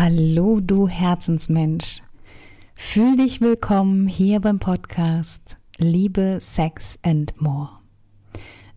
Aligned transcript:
Hallo, 0.00 0.60
du 0.60 0.86
Herzensmensch. 0.86 2.02
Fühl 2.76 3.16
dich 3.16 3.40
willkommen 3.40 4.06
hier 4.06 4.38
beim 4.38 4.60
Podcast 4.60 5.56
Liebe, 5.76 6.38
Sex 6.40 7.00
and 7.02 7.34
More. 7.42 7.70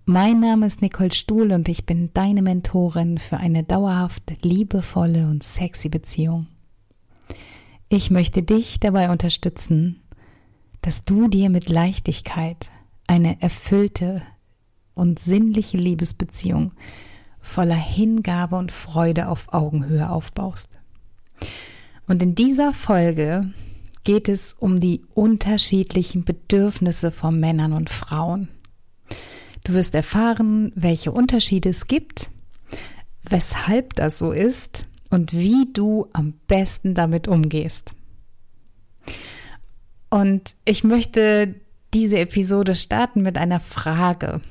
Mein 0.05 0.39
Name 0.39 0.65
ist 0.65 0.81
Nicole 0.81 1.13
Stuhl 1.13 1.51
und 1.51 1.69
ich 1.69 1.85
bin 1.85 2.09
deine 2.15 2.41
Mentorin 2.41 3.19
für 3.19 3.37
eine 3.37 3.63
dauerhaft 3.63 4.43
liebevolle 4.43 5.27
und 5.27 5.43
sexy 5.43 5.89
Beziehung. 5.89 6.47
Ich 7.87 8.09
möchte 8.09 8.41
dich 8.41 8.79
dabei 8.79 9.11
unterstützen, 9.11 10.01
dass 10.81 11.05
du 11.05 11.27
dir 11.27 11.51
mit 11.51 11.69
Leichtigkeit 11.69 12.71
eine 13.05 13.39
erfüllte 13.43 14.23
und 14.95 15.19
sinnliche 15.19 15.77
Liebesbeziehung 15.77 16.71
voller 17.41 17.75
Hingabe 17.75 18.55
und 18.55 18.71
Freude 18.71 19.27
auf 19.27 19.53
Augenhöhe 19.53 20.09
aufbaust. 20.09 20.80
Und 22.07 22.21
in 22.21 22.35
dieser 22.35 22.73
Folge 22.73 23.49
geht 24.03 24.27
es 24.27 24.53
um 24.53 24.79
die 24.79 25.03
unterschiedlichen 25.13 26.23
Bedürfnisse 26.23 27.11
von 27.11 27.39
Männern 27.39 27.73
und 27.73 27.89
Frauen. 27.89 28.49
Du 29.63 29.73
wirst 29.73 29.93
erfahren, 29.93 30.71
welche 30.75 31.11
Unterschiede 31.11 31.69
es 31.69 31.87
gibt, 31.87 32.31
weshalb 33.23 33.95
das 33.95 34.17
so 34.17 34.31
ist 34.31 34.85
und 35.09 35.33
wie 35.33 35.71
du 35.71 36.07
am 36.13 36.33
besten 36.47 36.95
damit 36.95 37.27
umgehst. 37.27 37.93
Und 40.09 40.55
ich 40.65 40.83
möchte 40.83 41.55
diese 41.93 42.19
Episode 42.19 42.75
starten 42.75 43.21
mit 43.21 43.37
einer 43.37 43.59
Frage. 43.59 44.41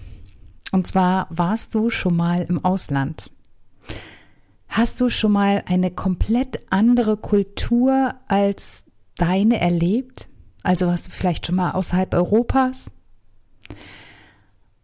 Und 0.73 0.87
zwar, 0.87 1.27
warst 1.31 1.75
du 1.75 1.91
schon 1.91 2.17
mal 2.17 2.45
im 2.49 2.65
Ausland? 2.65 3.31
Hast 4.71 5.01
du 5.01 5.09
schon 5.09 5.33
mal 5.33 5.65
eine 5.67 5.91
komplett 5.91 6.61
andere 6.71 7.17
Kultur 7.17 8.15
als 8.29 8.85
deine 9.17 9.61
erlebt? 9.61 10.29
Also 10.63 10.87
warst 10.87 11.09
du 11.09 11.11
vielleicht 11.11 11.47
schon 11.47 11.57
mal 11.57 11.73
außerhalb 11.73 12.15
Europas? 12.15 12.93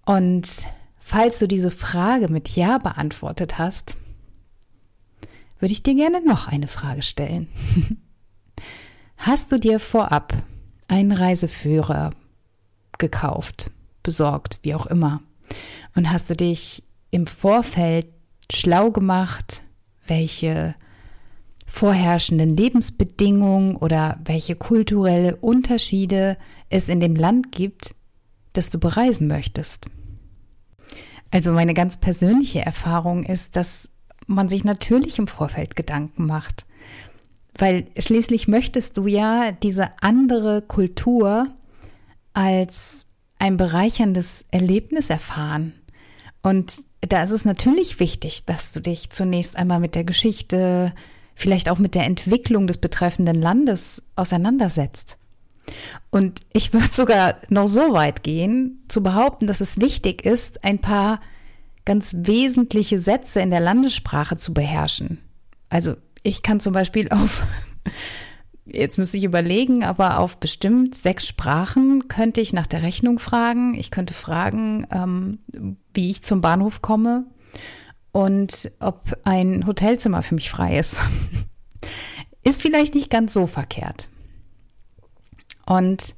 Und 0.05 0.67
falls 0.99 1.39
du 1.39 1.47
diese 1.47 1.71
Frage 1.71 2.27
mit 2.27 2.57
Ja 2.57 2.79
beantwortet 2.79 3.59
hast, 3.59 3.97
würde 5.61 5.73
ich 5.73 5.85
dir 5.85 5.95
gerne 5.95 6.21
noch 6.21 6.49
eine 6.49 6.67
Frage 6.67 7.03
stellen. 7.03 7.47
Hast 9.17 9.53
du 9.53 9.59
dir 9.59 9.79
vorab 9.79 10.35
einen 10.89 11.13
Reiseführer 11.13 12.11
gekauft, 12.99 13.71
besorgt, 14.03 14.59
wie 14.63 14.75
auch 14.75 14.87
immer? 14.87 15.23
Und 15.95 16.11
hast 16.11 16.29
du 16.29 16.37
dich 16.37 16.83
im 17.11 17.27
Vorfeld 17.27 18.07
schlau 18.53 18.91
gemacht, 18.91 19.63
welche 20.09 20.75
vorherrschenden 21.67 22.57
Lebensbedingungen 22.57 23.77
oder 23.77 24.19
welche 24.25 24.57
kulturelle 24.57 25.37
Unterschiede 25.37 26.37
es 26.71 26.89
in 26.89 27.01
dem 27.01 27.17
Land 27.17 27.53
gibt, 27.53 27.95
das 28.53 28.71
du 28.71 28.79
bereisen 28.79 29.27
möchtest. 29.27 29.87
Also 31.31 31.53
meine 31.53 31.75
ganz 31.75 31.99
persönliche 31.99 32.61
Erfahrung 32.61 33.25
ist, 33.25 33.57
dass 33.57 33.89
man 34.27 34.49
sich 34.49 34.65
natürlich 34.65 35.19
im 35.19 35.27
Vorfeld 35.27 35.77
Gedanken 35.77 36.27
macht, 36.27 36.67
weil 37.59 37.87
schließlich 37.99 38.49
möchtest 38.49 38.97
du 38.97 39.07
ja 39.07 39.53
diese 39.53 39.91
andere 40.01 40.63
Kultur 40.63 41.49
als 42.33 43.07
ein 43.39 43.57
bereicherndes 43.57 44.45
Erlebnis 44.51 45.11
erfahren. 45.11 45.73
Und 46.47 46.85
da 47.01 47.25
ist 47.25 47.33
es 47.33 47.45
natürlich 47.45 47.99
wichtig, 47.99 48.45
dass 48.45 48.71
du 48.71 48.81
dich 48.81 49.11
zunächst 49.11 49.57
einmal 49.57 49.81
mit 49.81 49.97
der 49.97 50.05
Geschichte, 50.05 50.95
vielleicht 51.35 51.69
auch 51.69 51.81
mit 51.81 51.97
der 51.97 52.05
Entwicklung 52.05 52.69
des 52.69 52.79
betreffenden 52.79 53.43
Landes 53.43 54.01
auseinandersetzt. 54.15 55.17
Und 56.11 56.39
ich 56.53 56.73
würde 56.73 56.87
sogar 56.93 57.35
noch 57.49 57.67
so 57.67 57.93
weit 57.95 58.23
gehen, 58.23 58.85
zu 58.87 59.03
behaupten, 59.03 59.49
dass 59.49 59.61
es 59.61 59.81
wichtig 59.81 60.25
ist, 60.25 60.63
ein 60.63 60.79
paar 60.79 61.21
ganz 61.85 62.15
wesentliche 62.17 63.01
Sätze 63.01 63.41
in 63.41 63.51
der 63.51 63.59
Landessprache 63.59 64.37
zu 64.37 64.55
beherrschen. 64.55 65.19
Also 65.69 65.97
ich 66.23 66.45
kann 66.45 66.61
zum 66.61 66.75
Beispiel 66.75 67.09
auf, 67.09 67.45
jetzt 68.67 68.99
müsste 68.99 69.17
ich 69.17 69.25
überlegen, 69.25 69.85
aber 69.85 70.19
auf 70.19 70.39
bestimmt 70.39 70.95
sechs 70.95 71.27
Sprachen 71.27 72.09
könnte 72.09 72.41
ich 72.41 72.53
nach 72.53 72.67
der 72.67 72.83
Rechnung 72.83 73.19
fragen. 73.19 73.75
Ich 73.75 73.91
könnte 73.91 74.15
fragen, 74.15 74.87
ähm, 74.91 75.39
wie 75.95 76.11
ich 76.11 76.23
zum 76.23 76.41
Bahnhof 76.41 76.83
komme 76.83 77.25
und 78.13 78.71
ob 78.81 79.19
ein 79.25 79.67
Hotelzimmer 79.67 80.23
für 80.23 80.35
mich 80.35 80.51
frei 80.51 80.79
ist. 80.79 80.99
ist 82.45 82.63
vielleicht 82.63 82.95
nicht 82.95 83.11
ganz 83.11 83.35
so 83.35 83.47
verkehrt. 83.47 84.09
Und 85.67 86.15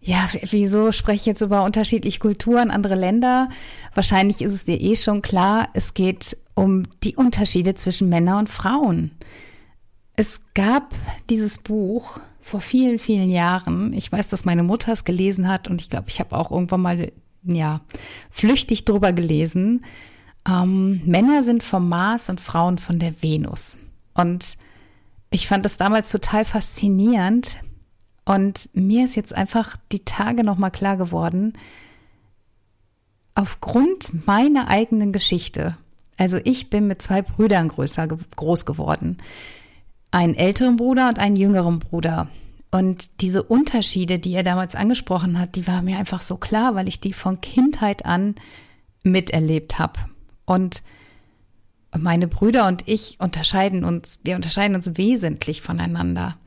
ja, 0.00 0.28
wieso 0.50 0.92
spreche 0.92 1.16
ich 1.16 1.26
jetzt 1.26 1.40
über 1.40 1.64
unterschiedliche 1.64 2.20
Kulturen, 2.20 2.70
andere 2.70 2.94
Länder? 2.94 3.48
Wahrscheinlich 3.92 4.40
ist 4.40 4.52
es 4.52 4.64
dir 4.64 4.80
eh 4.80 4.94
schon 4.94 5.20
klar, 5.20 5.68
es 5.74 5.94
geht 5.94 6.36
um 6.54 6.84
die 7.02 7.16
Unterschiede 7.16 7.74
zwischen 7.74 8.08
Männern 8.08 8.38
und 8.38 8.48
Frauen. 8.48 9.10
Es 10.16 10.40
gab 10.54 10.94
dieses 11.30 11.58
Buch 11.58 12.20
vor 12.40 12.60
vielen, 12.60 12.98
vielen 12.98 13.28
Jahren. 13.28 13.92
Ich 13.92 14.10
weiß, 14.10 14.28
dass 14.28 14.44
meine 14.44 14.62
Mutter 14.62 14.92
es 14.92 15.04
gelesen 15.04 15.48
hat 15.48 15.68
und 15.68 15.80
ich 15.80 15.90
glaube, 15.90 16.08
ich 16.08 16.20
habe 16.20 16.36
auch 16.36 16.50
irgendwann 16.50 16.80
mal, 16.82 17.12
ja, 17.42 17.80
flüchtig 18.30 18.84
drüber 18.84 19.12
gelesen. 19.12 19.84
Ähm, 20.48 21.02
Männer 21.04 21.42
sind 21.42 21.62
vom 21.62 21.88
Mars 21.88 22.30
und 22.30 22.40
Frauen 22.40 22.78
von 22.78 22.98
der 22.98 23.22
Venus. 23.22 23.78
Und 24.14 24.56
ich 25.30 25.46
fand 25.48 25.64
das 25.64 25.76
damals 25.76 26.10
total 26.10 26.44
faszinierend, 26.44 27.56
und 28.26 28.68
mir 28.74 29.04
ist 29.04 29.14
jetzt 29.14 29.34
einfach 29.34 29.76
die 29.92 30.04
Tage 30.04 30.42
nochmal 30.42 30.72
klar 30.72 30.96
geworden, 30.96 31.54
aufgrund 33.34 34.26
meiner 34.26 34.68
eigenen 34.68 35.12
Geschichte, 35.12 35.78
also 36.18 36.38
ich 36.42 36.68
bin 36.68 36.88
mit 36.88 37.00
zwei 37.00 37.22
Brüdern 37.22 37.68
größer, 37.68 38.08
groß 38.08 38.66
geworden, 38.66 39.18
einen 40.16 40.34
älteren 40.34 40.76
Bruder 40.76 41.08
und 41.10 41.18
einen 41.18 41.36
jüngeren 41.36 41.78
Bruder. 41.78 42.28
Und 42.70 43.20
diese 43.20 43.42
Unterschiede, 43.42 44.18
die 44.18 44.32
er 44.32 44.42
damals 44.42 44.74
angesprochen 44.74 45.38
hat, 45.38 45.56
die 45.56 45.66
waren 45.66 45.84
mir 45.84 45.98
einfach 45.98 46.22
so 46.22 46.38
klar, 46.38 46.74
weil 46.74 46.88
ich 46.88 47.00
die 47.00 47.12
von 47.12 47.42
Kindheit 47.42 48.06
an 48.06 48.34
miterlebt 49.02 49.78
habe. 49.78 50.00
Und 50.46 50.82
meine 51.94 52.28
Brüder 52.28 52.66
und 52.66 52.88
ich 52.88 53.20
unterscheiden 53.20 53.84
uns, 53.84 54.20
wir 54.24 54.36
unterscheiden 54.36 54.74
uns 54.74 54.96
wesentlich 54.96 55.60
voneinander. 55.60 56.38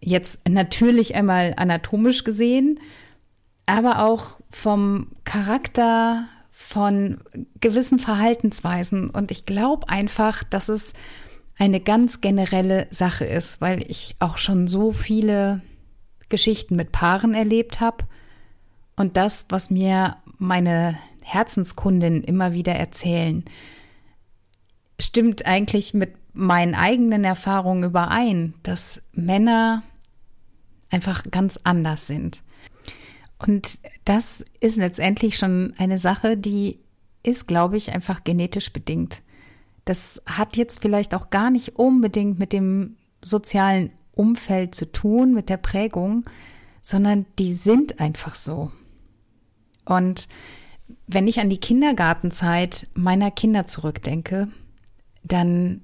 Jetzt 0.00 0.48
natürlich 0.48 1.14
einmal 1.14 1.52
anatomisch 1.58 2.24
gesehen, 2.24 2.80
aber 3.66 4.04
auch 4.06 4.40
vom 4.50 5.08
Charakter, 5.24 6.28
von 6.50 7.18
gewissen 7.60 7.98
Verhaltensweisen. 7.98 9.10
Und 9.10 9.30
ich 9.30 9.44
glaube 9.44 9.90
einfach, 9.90 10.44
dass 10.44 10.70
es 10.70 10.94
eine 11.58 11.80
ganz 11.80 12.20
generelle 12.20 12.86
Sache 12.90 13.24
ist, 13.24 13.60
weil 13.60 13.82
ich 13.90 14.16
auch 14.18 14.38
schon 14.38 14.66
so 14.66 14.92
viele 14.92 15.62
Geschichten 16.28 16.76
mit 16.76 16.92
Paaren 16.92 17.34
erlebt 17.34 17.80
habe. 17.80 18.04
Und 18.96 19.16
das, 19.16 19.46
was 19.50 19.70
mir 19.70 20.16
meine 20.38 20.98
Herzenskundin 21.22 22.24
immer 22.24 22.52
wieder 22.52 22.74
erzählen, 22.74 23.44
stimmt 24.98 25.46
eigentlich 25.46 25.94
mit 25.94 26.14
meinen 26.32 26.74
eigenen 26.74 27.24
Erfahrungen 27.24 27.84
überein, 27.84 28.54
dass 28.62 29.02
Männer 29.12 29.82
einfach 30.90 31.24
ganz 31.30 31.60
anders 31.64 32.06
sind. 32.06 32.42
Und 33.38 33.80
das 34.04 34.44
ist 34.60 34.76
letztendlich 34.76 35.36
schon 35.36 35.74
eine 35.76 35.98
Sache, 35.98 36.36
die 36.36 36.78
ist, 37.22 37.46
glaube 37.46 37.76
ich, 37.76 37.92
einfach 37.92 38.24
genetisch 38.24 38.72
bedingt. 38.72 39.22
Das 39.84 40.22
hat 40.26 40.56
jetzt 40.56 40.80
vielleicht 40.80 41.14
auch 41.14 41.30
gar 41.30 41.50
nicht 41.50 41.76
unbedingt 41.76 42.38
mit 42.38 42.52
dem 42.52 42.96
sozialen 43.22 43.90
Umfeld 44.14 44.74
zu 44.74 44.90
tun, 44.90 45.34
mit 45.34 45.48
der 45.48 45.56
Prägung, 45.56 46.24
sondern 46.82 47.26
die 47.38 47.54
sind 47.54 48.00
einfach 48.00 48.34
so. 48.34 48.70
Und 49.84 50.28
wenn 51.06 51.26
ich 51.26 51.40
an 51.40 51.50
die 51.50 51.58
Kindergartenzeit 51.58 52.86
meiner 52.94 53.30
Kinder 53.30 53.66
zurückdenke, 53.66 54.48
dann 55.22 55.82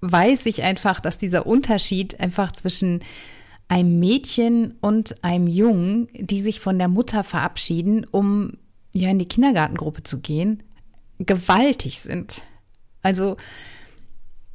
weiß 0.00 0.46
ich 0.46 0.62
einfach, 0.62 1.00
dass 1.00 1.18
dieser 1.18 1.46
Unterschied 1.46 2.20
einfach 2.20 2.52
zwischen 2.52 3.00
einem 3.68 3.98
Mädchen 3.98 4.76
und 4.80 5.22
einem 5.22 5.46
Jungen, 5.46 6.08
die 6.14 6.40
sich 6.40 6.60
von 6.60 6.78
der 6.78 6.88
Mutter 6.88 7.22
verabschieden, 7.24 8.04
um 8.04 8.54
ja 8.92 9.10
in 9.10 9.18
die 9.18 9.28
Kindergartengruppe 9.28 10.02
zu 10.02 10.20
gehen, 10.20 10.62
gewaltig 11.18 12.00
sind. 12.00 12.42
Also 13.02 13.36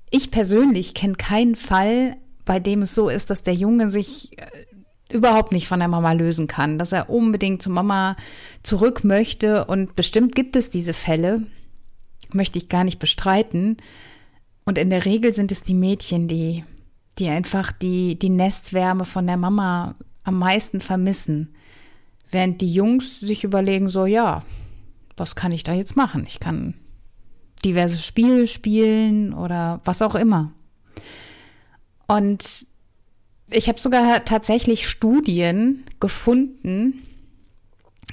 ich 0.10 0.32
persönlich 0.32 0.94
kenne 0.94 1.16
keinen 1.16 1.56
Fall, 1.56 2.18
bei 2.46 2.60
dem 2.60 2.82
es 2.82 2.94
so 2.94 3.10
ist, 3.10 3.30
dass 3.30 3.44
der 3.44 3.54
Junge 3.54 3.90
sich 3.90 4.38
äh, 4.38 4.46
überhaupt 5.14 5.52
nicht 5.52 5.68
von 5.68 5.80
der 5.80 5.88
Mama 5.88 6.12
lösen 6.12 6.48
kann, 6.48 6.78
dass 6.78 6.92
er 6.92 7.10
unbedingt 7.10 7.62
zur 7.62 7.74
Mama 7.74 8.16
zurück 8.64 9.04
möchte 9.04 9.66
und 9.66 9.96
bestimmt 9.96 10.36
gibt 10.36 10.56
es 10.56 10.70
diese 10.70 10.94
Fälle, 10.94 11.44
möchte 12.32 12.58
ich 12.58 12.70
gar 12.70 12.84
nicht 12.84 13.00
bestreiten. 13.00 13.78
Und 14.66 14.78
in 14.78 14.90
der 14.90 15.06
Regel 15.06 15.34
sind 15.34 15.52
es 15.52 15.62
die 15.62 15.74
Mädchen, 15.74 16.28
die, 16.28 16.64
die 17.20 17.30
einfach 17.30 17.72
die, 17.72 18.18
die 18.18 18.30
Nestwärme 18.30 19.06
von 19.06 19.28
der 19.28 19.38
Mama 19.38 19.96
am 20.24 20.40
meisten 20.40 20.82
vermissen. 20.82 21.54
Während 22.32 22.62
die 22.62 22.74
Jungs 22.74 23.20
sich 23.20 23.44
überlegen, 23.44 23.90
so, 23.90 24.06
ja, 24.06 24.44
was 25.18 25.36
kann 25.36 25.52
ich 25.52 25.64
da 25.64 25.74
jetzt 25.74 25.96
machen? 25.96 26.26
Ich 26.28 26.40
kann 26.40 26.74
diverse 27.66 27.98
Spiele 27.98 28.48
spielen 28.48 29.34
oder 29.34 29.82
was 29.86 30.02
auch 30.02 30.16
immer. 30.16 30.52
Und 32.08 32.68
ich 33.50 33.68
habe 33.68 33.80
sogar 33.80 34.26
tatsächlich 34.26 34.90
Studien 34.90 35.84
gefunden, 36.00 37.04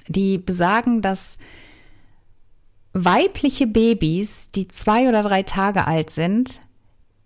die 0.09 0.39
besagen, 0.39 1.03
dass 1.03 1.39
weibliche 2.93 3.67
Babys, 3.67 4.49
die 4.55 4.69
zwei 4.69 5.09
oder 5.09 5.23
drei 5.23 5.43
Tage 5.43 5.87
alt 5.87 6.11
sind, 6.11 6.61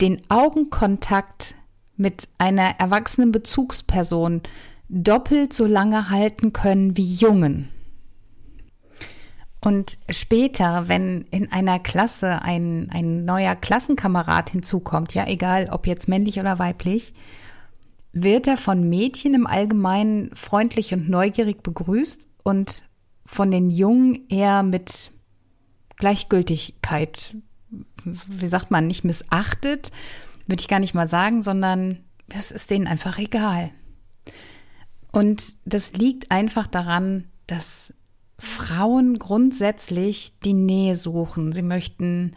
den 0.01 0.21
Augenkontakt 0.29 1.55
mit 1.97 2.29
einer 2.39 2.79
erwachsenen 2.79 3.33
Bezugsperson 3.33 4.43
doppelt 4.89 5.53
so 5.53 5.67
lange 5.67 6.11
halten 6.11 6.53
können 6.53 6.97
wie 6.97 7.15
Jungen. 7.15 7.69
Und 9.65 9.97
später, 10.11 10.89
wenn 10.89 11.23
in 11.31 11.51
einer 11.51 11.79
Klasse 11.79 12.43
ein, 12.43 12.91
ein 12.91 13.25
neuer 13.25 13.57
Klassenkamerad 13.57 14.51
hinzukommt, 14.51 15.15
ja 15.15 15.27
egal 15.27 15.71
ob 15.71 15.87
jetzt 15.87 16.07
männlich 16.07 16.39
oder 16.39 16.59
weiblich, 16.59 17.15
wird 18.13 18.47
er 18.47 18.59
von 18.59 18.91
Mädchen 18.91 19.33
im 19.33 19.47
Allgemeinen 19.47 20.37
freundlich 20.37 20.93
und 20.93 21.09
neugierig 21.09 21.63
begrüßt 21.63 22.29
und 22.43 22.91
von 23.25 23.51
den 23.51 23.71
Jungen 23.71 24.29
eher 24.29 24.63
mit 24.63 25.13
Gleichgültigkeit, 25.97 27.35
wie 28.05 28.47
sagt 28.47 28.71
man, 28.71 28.87
nicht 28.87 29.03
missachtet, 29.03 29.93
würde 30.47 30.61
ich 30.61 30.69
gar 30.69 30.79
nicht 30.79 30.93
mal 30.93 31.09
sagen, 31.09 31.41
sondern 31.41 32.01
es 32.29 32.51
ist 32.51 32.71
denen 32.71 32.87
einfach 32.87 33.19
egal. 33.19 33.71
Und 35.11 35.43
das 35.65 35.95
liegt 35.95 36.31
einfach 36.31 36.67
daran, 36.67 37.29
dass 37.47 37.95
Frauen 38.39 39.19
grundsätzlich 39.19 40.33
die 40.45 40.55
Nähe 40.55 40.97
suchen. 40.97 41.53
Sie 41.53 41.63
möchten 41.63 42.35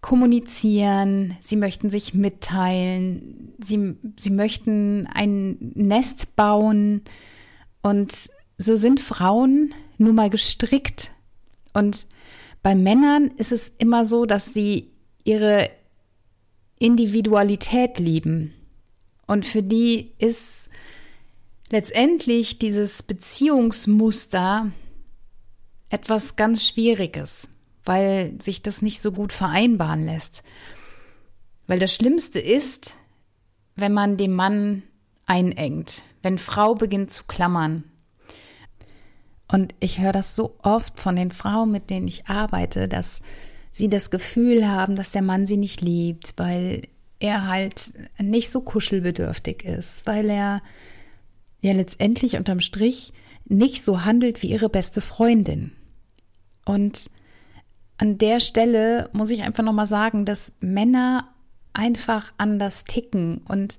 kommunizieren, 0.00 1.36
sie 1.40 1.56
möchten 1.56 1.90
sich 1.90 2.14
mitteilen, 2.14 3.52
sie, 3.60 3.96
sie 4.16 4.30
möchten 4.30 5.06
ein 5.12 5.72
Nest 5.74 6.36
bauen. 6.36 7.02
Und 7.82 8.30
so 8.56 8.76
sind 8.76 9.00
Frauen 9.00 9.74
nun 9.98 10.14
mal 10.14 10.30
gestrickt. 10.30 11.10
Und 11.74 12.06
bei 12.62 12.74
Männern 12.74 13.30
ist 13.36 13.52
es 13.52 13.72
immer 13.78 14.04
so, 14.04 14.26
dass 14.26 14.52
sie 14.54 14.90
ihre 15.24 15.70
Individualität 16.78 17.98
lieben. 17.98 18.54
Und 19.26 19.46
für 19.46 19.62
die 19.62 20.12
ist 20.18 20.70
letztendlich 21.70 22.58
dieses 22.58 23.02
Beziehungsmuster 23.02 24.72
etwas 25.90 26.36
ganz 26.36 26.66
Schwieriges, 26.66 27.48
weil 27.84 28.34
sich 28.40 28.62
das 28.62 28.80
nicht 28.80 29.02
so 29.02 29.12
gut 29.12 29.32
vereinbaren 29.32 30.06
lässt. 30.06 30.42
Weil 31.66 31.78
das 31.78 31.94
Schlimmste 31.94 32.40
ist, 32.40 32.96
wenn 33.76 33.92
man 33.92 34.16
den 34.16 34.32
Mann 34.32 34.82
einengt, 35.26 36.02
wenn 36.22 36.38
Frau 36.38 36.74
beginnt 36.74 37.12
zu 37.12 37.24
klammern, 37.24 37.84
und 39.52 39.74
ich 39.80 40.00
höre 40.00 40.12
das 40.12 40.36
so 40.36 40.54
oft 40.62 41.00
von 41.00 41.16
den 41.16 41.32
Frauen, 41.32 41.72
mit 41.72 41.90
denen 41.90 42.06
ich 42.06 42.26
arbeite, 42.26 42.86
dass 42.86 43.20
sie 43.72 43.88
das 43.88 44.10
Gefühl 44.10 44.68
haben, 44.68 44.96
dass 44.96 45.10
der 45.10 45.22
Mann 45.22 45.46
sie 45.46 45.56
nicht 45.56 45.80
liebt, 45.80 46.34
weil 46.36 46.86
er 47.18 47.48
halt 47.48 47.92
nicht 48.18 48.50
so 48.50 48.60
kuschelbedürftig 48.60 49.64
ist, 49.64 50.06
weil 50.06 50.30
er 50.30 50.62
ja 51.60 51.72
letztendlich 51.72 52.36
unterm 52.36 52.60
Strich 52.60 53.12
nicht 53.44 53.82
so 53.82 54.04
handelt 54.04 54.42
wie 54.42 54.50
ihre 54.50 54.68
beste 54.68 55.00
Freundin. 55.00 55.72
Und 56.64 57.10
an 57.98 58.18
der 58.18 58.40
Stelle 58.40 59.10
muss 59.12 59.30
ich 59.30 59.42
einfach 59.42 59.62
nochmal 59.62 59.86
sagen, 59.86 60.24
dass 60.24 60.52
Männer 60.60 61.28
einfach 61.72 62.32
anders 62.38 62.84
ticken 62.84 63.42
und 63.48 63.78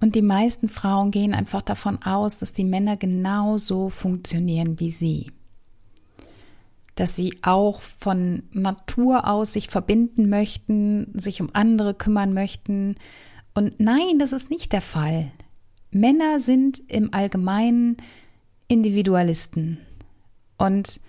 und 0.00 0.14
die 0.14 0.22
meisten 0.22 0.68
Frauen 0.68 1.10
gehen 1.10 1.34
einfach 1.34 1.62
davon 1.62 2.02
aus, 2.02 2.38
dass 2.38 2.52
die 2.52 2.64
Männer 2.64 2.96
genauso 2.96 3.88
funktionieren 3.88 4.78
wie 4.78 4.90
sie. 4.90 5.30
Dass 6.96 7.16
sie 7.16 7.38
auch 7.42 7.80
von 7.80 8.42
Natur 8.52 9.26
aus 9.28 9.54
sich 9.54 9.68
verbinden 9.68 10.28
möchten, 10.28 11.18
sich 11.18 11.40
um 11.40 11.48
andere 11.54 11.94
kümmern 11.94 12.34
möchten. 12.34 12.96
Und 13.54 13.80
nein, 13.80 14.18
das 14.18 14.32
ist 14.32 14.50
nicht 14.50 14.72
der 14.72 14.82
Fall. 14.82 15.30
Männer 15.90 16.40
sind 16.40 16.82
im 16.90 17.14
Allgemeinen 17.14 17.96
Individualisten. 18.68 19.78
Und 20.58 21.00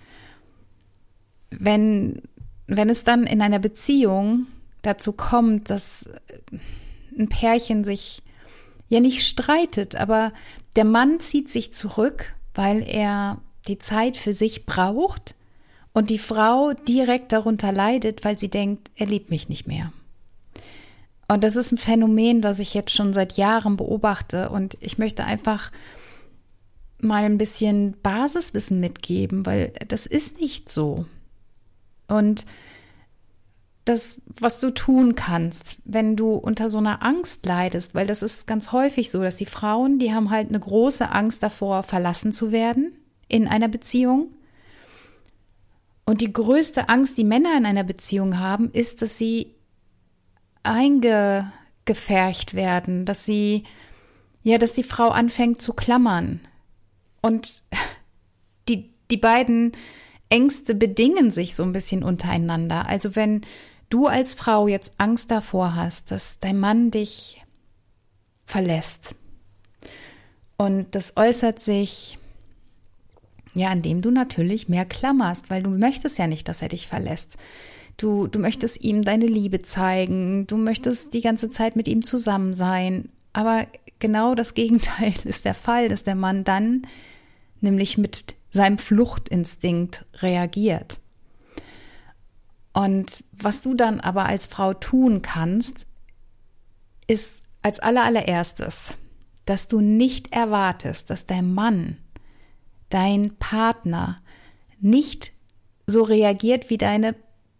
wenn, 1.50 2.22
wenn 2.66 2.90
es 2.90 3.04
dann 3.04 3.24
in 3.24 3.42
einer 3.42 3.58
Beziehung 3.58 4.46
dazu 4.82 5.12
kommt, 5.12 5.70
dass 5.70 6.08
ein 7.18 7.28
Pärchen 7.28 7.84
sich 7.84 8.22
ja 8.88 9.00
nicht 9.00 9.26
streitet, 9.26 9.96
aber 9.96 10.32
der 10.76 10.84
Mann 10.84 11.20
zieht 11.20 11.48
sich 11.50 11.72
zurück, 11.72 12.34
weil 12.54 12.82
er 12.88 13.38
die 13.66 13.78
Zeit 13.78 14.16
für 14.16 14.32
sich 14.32 14.66
braucht 14.66 15.34
und 15.92 16.10
die 16.10 16.18
Frau 16.18 16.72
direkt 16.72 17.32
darunter 17.32 17.72
leidet, 17.72 18.24
weil 18.24 18.38
sie 18.38 18.48
denkt, 18.48 18.90
er 18.94 19.06
liebt 19.06 19.30
mich 19.30 19.48
nicht 19.48 19.66
mehr. 19.66 19.92
Und 21.28 21.44
das 21.44 21.56
ist 21.56 21.72
ein 21.72 21.78
Phänomen, 21.78 22.40
das 22.40 22.58
ich 22.58 22.72
jetzt 22.72 22.94
schon 22.94 23.12
seit 23.12 23.36
Jahren 23.36 23.76
beobachte 23.76 24.48
und 24.48 24.78
ich 24.80 24.96
möchte 24.96 25.24
einfach 25.24 25.70
mal 27.00 27.24
ein 27.24 27.38
bisschen 27.38 27.96
Basiswissen 28.02 28.80
mitgeben, 28.80 29.44
weil 29.44 29.72
das 29.86 30.06
ist 30.06 30.40
nicht 30.40 30.70
so. 30.70 31.04
Und 32.08 32.46
das, 33.84 34.20
was 34.38 34.60
du 34.60 34.70
tun 34.70 35.14
kannst, 35.14 35.76
wenn 35.84 36.14
du 36.14 36.32
unter 36.32 36.68
so 36.68 36.78
einer 36.78 37.02
Angst 37.02 37.46
leidest, 37.46 37.94
weil 37.94 38.06
das 38.06 38.22
ist 38.22 38.46
ganz 38.46 38.72
häufig 38.72 39.10
so, 39.10 39.22
dass 39.22 39.36
die 39.36 39.46
Frauen, 39.46 39.98
die 39.98 40.12
haben 40.12 40.30
halt 40.30 40.48
eine 40.48 40.60
große 40.60 41.10
Angst 41.10 41.42
davor, 41.42 41.82
verlassen 41.82 42.32
zu 42.32 42.52
werden 42.52 42.92
in 43.28 43.48
einer 43.48 43.68
Beziehung. 43.68 44.28
Und 46.04 46.20
die 46.20 46.32
größte 46.32 46.88
Angst, 46.88 47.16
die 47.16 47.24
Männer 47.24 47.56
in 47.56 47.66
einer 47.66 47.84
Beziehung 47.84 48.38
haben, 48.38 48.70
ist, 48.70 49.00
dass 49.00 49.16
sie 49.16 49.54
eingefärcht 50.62 52.54
werden, 52.54 53.06
dass 53.06 53.24
sie, 53.24 53.64
ja, 54.42 54.58
dass 54.58 54.74
die 54.74 54.82
Frau 54.82 55.08
anfängt 55.08 55.62
zu 55.62 55.72
klammern. 55.72 56.40
Und 57.22 57.62
die, 58.68 58.90
die 59.10 59.16
beiden 59.16 59.72
Ängste 60.30 60.74
bedingen 60.74 61.30
sich 61.30 61.54
so 61.54 61.62
ein 61.62 61.72
bisschen 61.72 62.02
untereinander. 62.02 62.86
Also 62.86 63.16
wenn 63.16 63.42
du 63.90 64.06
als 64.06 64.34
Frau 64.34 64.68
jetzt 64.68 64.94
Angst 64.98 65.30
davor 65.30 65.74
hast, 65.74 66.10
dass 66.10 66.38
dein 66.40 66.58
Mann 66.58 66.90
dich 66.90 67.42
verlässt. 68.44 69.14
Und 70.56 70.94
das 70.94 71.16
äußert 71.16 71.60
sich, 71.60 72.18
ja, 73.54 73.72
indem 73.72 74.02
du 74.02 74.10
natürlich 74.10 74.68
mehr 74.68 74.84
klammerst, 74.84 75.50
weil 75.50 75.62
du 75.62 75.70
möchtest 75.70 76.18
ja 76.18 76.26
nicht, 76.26 76.48
dass 76.48 76.62
er 76.62 76.68
dich 76.68 76.86
verlässt. 76.86 77.36
Du, 77.96 78.26
du 78.26 78.38
möchtest 78.38 78.82
ihm 78.82 79.02
deine 79.02 79.26
Liebe 79.26 79.62
zeigen, 79.62 80.46
du 80.46 80.56
möchtest 80.56 81.14
die 81.14 81.20
ganze 81.20 81.50
Zeit 81.50 81.74
mit 81.76 81.88
ihm 81.88 82.02
zusammen 82.02 82.54
sein. 82.54 83.08
Aber 83.32 83.66
genau 83.98 84.34
das 84.34 84.54
Gegenteil 84.54 85.14
ist 85.24 85.44
der 85.44 85.54
Fall, 85.54 85.88
dass 85.88 86.04
der 86.04 86.14
Mann 86.14 86.44
dann 86.44 86.82
nämlich 87.60 87.98
mit 87.98 88.34
seinem 88.50 88.78
Fluchtinstinkt 88.78 90.06
reagiert. 90.14 90.98
Und 92.72 93.24
was 93.32 93.62
du 93.62 93.74
dann 93.74 94.00
aber 94.00 94.26
als 94.26 94.46
Frau 94.46 94.74
tun 94.74 95.22
kannst, 95.22 95.86
ist 97.06 97.42
als 97.62 97.80
allerallererstes, 97.80 98.94
dass 99.46 99.66
du 99.66 99.80
nicht 99.80 100.32
erwartest, 100.32 101.10
dass 101.10 101.26
dein 101.26 101.52
Mann, 101.52 101.96
dein 102.90 103.34
Partner 103.38 104.22
nicht 104.80 105.32
so 105.86 106.02
reagiert 106.02 106.70
wie 106.70 106.78
deine, 106.78 107.14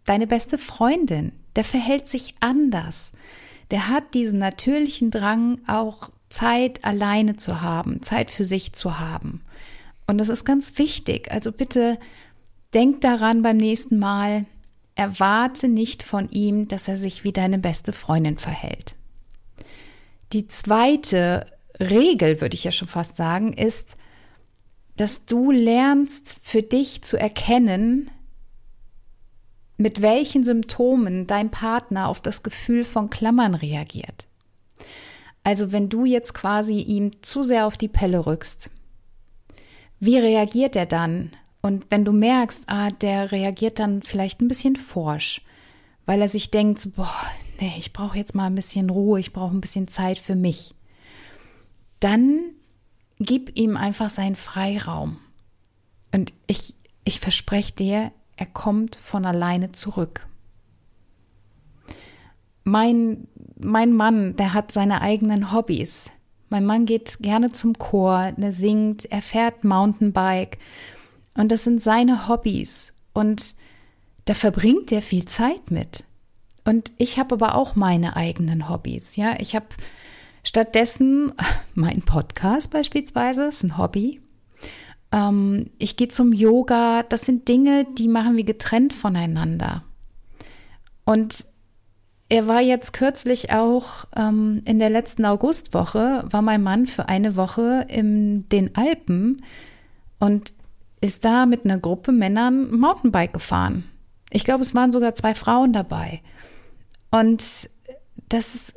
deine 0.05 0.27
beste 0.27 0.57
Freundin. 0.57 1.33
Der 1.55 1.63
verhält 1.63 2.07
sich 2.07 2.35
anders. 2.39 3.11
Der 3.71 3.89
hat 3.89 4.13
diesen 4.13 4.39
natürlichen 4.39 5.11
Drang, 5.11 5.59
auch 5.67 6.11
Zeit 6.29 6.85
alleine 6.85 7.37
zu 7.37 7.61
haben, 7.61 8.03
Zeit 8.03 8.31
für 8.31 8.45
sich 8.45 8.73
zu 8.73 8.99
haben. 8.99 9.41
Und 10.09 10.17
das 10.17 10.29
ist 10.29 10.43
ganz 10.43 10.79
wichtig. 10.79 11.31
Also 11.31 11.51
bitte 11.51 11.99
denk 12.73 13.01
daran 13.01 13.43
beim 13.43 13.57
nächsten 13.57 13.99
Mal, 13.99 14.47
erwarte 14.95 15.67
nicht 15.67 16.01
von 16.01 16.27
ihm, 16.31 16.67
dass 16.67 16.87
er 16.87 16.97
sich 16.97 17.23
wie 17.23 17.31
deine 17.31 17.59
beste 17.59 17.93
Freundin 17.93 18.39
verhält. 18.39 18.95
Die 20.33 20.47
zweite 20.47 21.45
Regel, 21.79 22.41
würde 22.41 22.55
ich 22.55 22.63
ja 22.63 22.71
schon 22.71 22.87
fast 22.87 23.17
sagen, 23.17 23.53
ist, 23.53 23.97
dass 24.97 25.25
du 25.25 25.51
lernst 25.51 26.37
für 26.41 26.63
dich 26.63 27.03
zu 27.03 27.15
erkennen, 27.15 28.09
mit 29.77 30.01
welchen 30.01 30.43
Symptomen 30.43 31.27
dein 31.27 31.51
Partner 31.51 32.07
auf 32.07 32.19
das 32.19 32.41
Gefühl 32.41 32.83
von 32.83 33.11
Klammern 33.11 33.53
reagiert. 33.53 34.25
Also 35.43 35.71
wenn 35.71 35.87
du 35.87 36.05
jetzt 36.05 36.33
quasi 36.33 36.79
ihm 36.79 37.11
zu 37.21 37.43
sehr 37.43 37.67
auf 37.67 37.77
die 37.77 37.87
Pelle 37.87 38.25
rückst, 38.25 38.71
wie 39.99 40.17
reagiert 40.17 40.75
er 40.75 40.85
dann? 40.85 41.31
Und 41.61 41.85
wenn 41.89 42.05
du 42.05 42.11
merkst, 42.11 42.63
ah, 42.67 42.89
der 42.91 43.31
reagiert 43.31 43.79
dann 43.79 44.01
vielleicht 44.01 44.41
ein 44.41 44.47
bisschen 44.47 44.75
forsch, 44.75 45.41
weil 46.05 46.21
er 46.21 46.27
sich 46.27 46.51
denkt, 46.51 46.95
boah, 46.95 47.13
nee, 47.59 47.73
ich 47.77 47.91
brauche 47.91 48.17
jetzt 48.17 48.33
mal 48.33 48.45
ein 48.45 48.55
bisschen 48.55 48.89
Ruhe, 48.89 49.19
ich 49.19 49.33
brauche 49.33 49.55
ein 49.55 49.61
bisschen 49.61 49.87
Zeit 49.87 50.19
für 50.19 50.35
mich, 50.35 50.73
dann 51.99 52.39
gib 53.19 53.57
ihm 53.57 53.75
einfach 53.75 54.09
seinen 54.09 54.37
Freiraum. 54.37 55.17
Und 56.13 56.33
ich, 56.47 56.73
ich 57.03 57.19
verspreche 57.19 57.75
dir, 57.75 58.11
er 58.37 58.45
kommt 58.45 58.95
von 58.95 59.25
alleine 59.25 59.73
zurück. 59.73 60.25
Mein, 62.63 63.27
mein 63.59 63.93
Mann, 63.93 64.35
der 64.37 64.53
hat 64.53 64.71
seine 64.71 65.01
eigenen 65.01 65.51
Hobbys. 65.51 66.09
Mein 66.49 66.65
Mann 66.65 66.85
geht 66.85 67.19
gerne 67.19 67.51
zum 67.51 67.77
Chor, 67.77 68.33
er 68.35 68.51
singt, 68.51 69.05
er 69.05 69.21
fährt 69.21 69.63
Mountainbike. 69.63 70.57
Und 71.35 71.51
das 71.51 71.63
sind 71.63 71.81
seine 71.81 72.27
Hobbys. 72.27 72.93
Und 73.13 73.55
da 74.25 74.33
verbringt 74.33 74.91
er 74.91 75.01
viel 75.01 75.25
Zeit 75.25 75.71
mit. 75.71 76.03
Und 76.65 76.91
ich 76.97 77.17
habe 77.17 77.35
aber 77.35 77.55
auch 77.55 77.75
meine 77.75 78.15
eigenen 78.15 78.69
Hobbys. 78.69 79.15
Ja, 79.15 79.39
ich 79.39 79.55
habe 79.55 79.67
stattdessen 80.43 81.33
mein 81.75 82.01
Podcast 82.01 82.71
beispielsweise, 82.71 83.45
ist 83.45 83.63
ein 83.63 83.77
Hobby. 83.77 84.21
Ähm, 85.11 85.71
ich 85.77 85.97
gehe 85.97 86.09
zum 86.09 86.33
Yoga. 86.33 87.03
Das 87.03 87.21
sind 87.21 87.47
Dinge, 87.47 87.85
die 87.97 88.07
machen 88.07 88.37
wir 88.37 88.43
getrennt 88.43 88.93
voneinander. 88.93 89.83
Und 91.05 91.45
er 92.29 92.47
war 92.47 92.61
jetzt 92.61 92.93
kürzlich 92.93 93.51
auch 93.51 94.05
ähm, 94.15 94.61
in 94.65 94.77
der 94.77 94.91
letzten 94.91 95.25
Augustwoche, 95.25 96.23
war 96.29 96.43
mein 96.43 96.61
Mann 96.61 96.85
für 96.85 97.09
eine 97.09 97.35
Woche 97.35 97.85
in 97.89 98.47
den 98.49 98.75
Alpen 98.75 99.43
und 100.19 100.53
ist 101.01 101.25
da 101.25 101.47
mit 101.47 101.65
einer 101.65 101.79
Gruppe 101.79 102.11
Männern 102.11 102.71
Mountainbike 102.71 103.33
gefahren. 103.33 103.83
Ich 104.29 104.43
glaube, 104.43 104.61
es 104.61 104.75
waren 104.75 104.91
sogar 104.91 105.15
zwei 105.15 105.33
Frauen 105.33 105.73
dabei. 105.73 106.21
Und 107.09 107.69
das, 108.29 108.75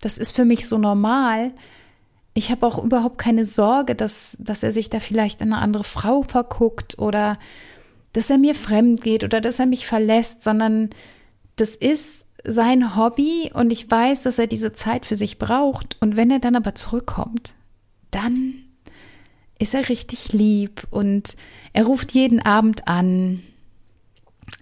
das 0.00 0.16
ist 0.16 0.32
für 0.32 0.46
mich 0.46 0.66
so 0.66 0.78
normal. 0.78 1.52
Ich 2.32 2.50
habe 2.50 2.66
auch 2.66 2.82
überhaupt 2.82 3.18
keine 3.18 3.44
Sorge, 3.44 3.94
dass, 3.94 4.38
dass 4.40 4.62
er 4.62 4.72
sich 4.72 4.88
da 4.88 5.00
vielleicht 5.00 5.42
in 5.42 5.52
eine 5.52 5.60
andere 5.60 5.84
Frau 5.84 6.22
verguckt 6.22 6.98
oder 6.98 7.38
dass 8.14 8.30
er 8.30 8.38
mir 8.38 8.54
fremd 8.54 9.02
geht 9.02 9.22
oder 9.22 9.42
dass 9.42 9.58
er 9.58 9.66
mich 9.66 9.86
verlässt, 9.86 10.42
sondern 10.42 10.88
das 11.56 11.76
ist 11.76 12.23
sein 12.44 12.96
Hobby 12.96 13.50
und 13.52 13.70
ich 13.70 13.90
weiß, 13.90 14.22
dass 14.22 14.38
er 14.38 14.46
diese 14.46 14.72
Zeit 14.72 15.06
für 15.06 15.16
sich 15.16 15.38
braucht. 15.38 15.96
Und 16.00 16.16
wenn 16.16 16.30
er 16.30 16.38
dann 16.38 16.56
aber 16.56 16.74
zurückkommt, 16.74 17.54
dann 18.10 18.54
ist 19.58 19.74
er 19.74 19.88
richtig 19.88 20.32
lieb 20.32 20.86
und 20.90 21.36
er 21.72 21.84
ruft 21.84 22.12
jeden 22.12 22.40
Abend 22.40 22.86
an. 22.86 23.42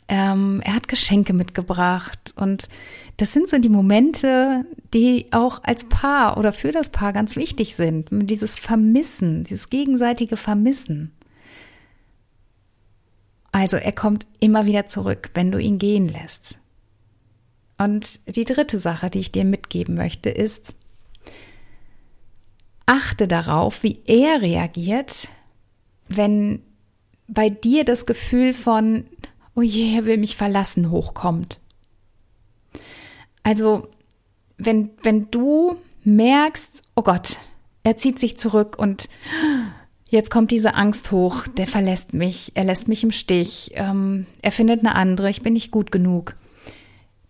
Ähm, 0.09 0.61
er 0.65 0.75
hat 0.75 0.89
Geschenke 0.89 1.33
mitgebracht 1.33 2.35
und 2.37 2.69
das 3.17 3.33
sind 3.33 3.49
so 3.49 3.59
die 3.59 3.69
Momente, 3.69 4.65
die 4.95 5.27
auch 5.33 5.63
als 5.65 5.89
Paar 5.89 6.39
oder 6.39 6.53
für 6.53 6.73
das 6.73 6.91
Paar 6.91 7.13
ganz 7.13 7.37
wichtig 7.37 7.75
sind. 7.75 8.09
Dieses 8.11 8.59
Vermissen, 8.59 9.45
dieses 9.45 9.71
gegenseitige 9.71 10.37
Vermissen. 10.37 11.13
Also 13.51 13.77
er 13.77 13.93
kommt 13.93 14.27
immer 14.41 14.67
wieder 14.67 14.87
zurück, 14.87 15.31
wenn 15.35 15.51
du 15.51 15.59
ihn 15.59 15.79
gehen 15.79 16.09
lässt. 16.09 16.59
Und 17.79 18.21
die 18.37 18.45
dritte 18.45 18.79
Sache, 18.79 19.11
die 19.11 19.21
ich 19.21 19.33
dir 19.33 19.45
mitgeben 19.45 19.95
möchte, 19.97 20.31
ist, 20.31 20.75
achte 22.87 23.27
darauf, 23.27 23.83
wie 23.83 24.01
er 24.07 24.43
reagiert, 24.43 25.29
wenn 26.09 26.63
bei 27.29 27.49
dir 27.49 27.85
das 27.85 28.07
Gefühl 28.07 28.53
von, 28.53 29.05
oh 29.55 29.63
je, 29.63 29.97
er 29.97 30.05
will 30.05 30.19
mich 30.19 30.37
verlassen, 30.37 30.91
hochkommt. 30.91 31.59
Also, 33.43 33.89
wenn, 34.59 34.91
wenn 35.03 35.31
du 35.31 35.77
merkst, 36.05 36.83
oh 36.95 37.03
Gott, 37.03 37.39
er 37.83 37.97
zieht 37.97 38.19
sich 38.19 38.39
zurück 38.39 38.79
und 38.79 39.09
jetzt 40.09 40.31
kommt 40.31 40.51
diese 40.51 40.75
Angst 40.75 41.11
hoch, 41.11 41.47
der 41.49 41.67
verlässt 41.67 42.13
mich, 42.13 42.53
er 42.55 42.65
lässt 42.65 42.87
mich 42.87 43.03
im 43.03 43.11
Stich, 43.11 43.73
ähm, 43.75 44.27
er 44.43 44.53
findet 44.53 44.81
eine 44.81 44.95
andere, 44.95 45.31
ich 45.31 45.43
bin 45.43 45.55
nicht 45.55 45.71
gut 45.71 45.91
genug 45.91 46.37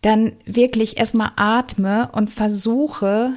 dann 0.02 0.32
wirklich 0.44 0.98
erstmal 0.98 1.32
atme 1.36 2.10
und 2.12 2.28
versuche, 2.28 3.32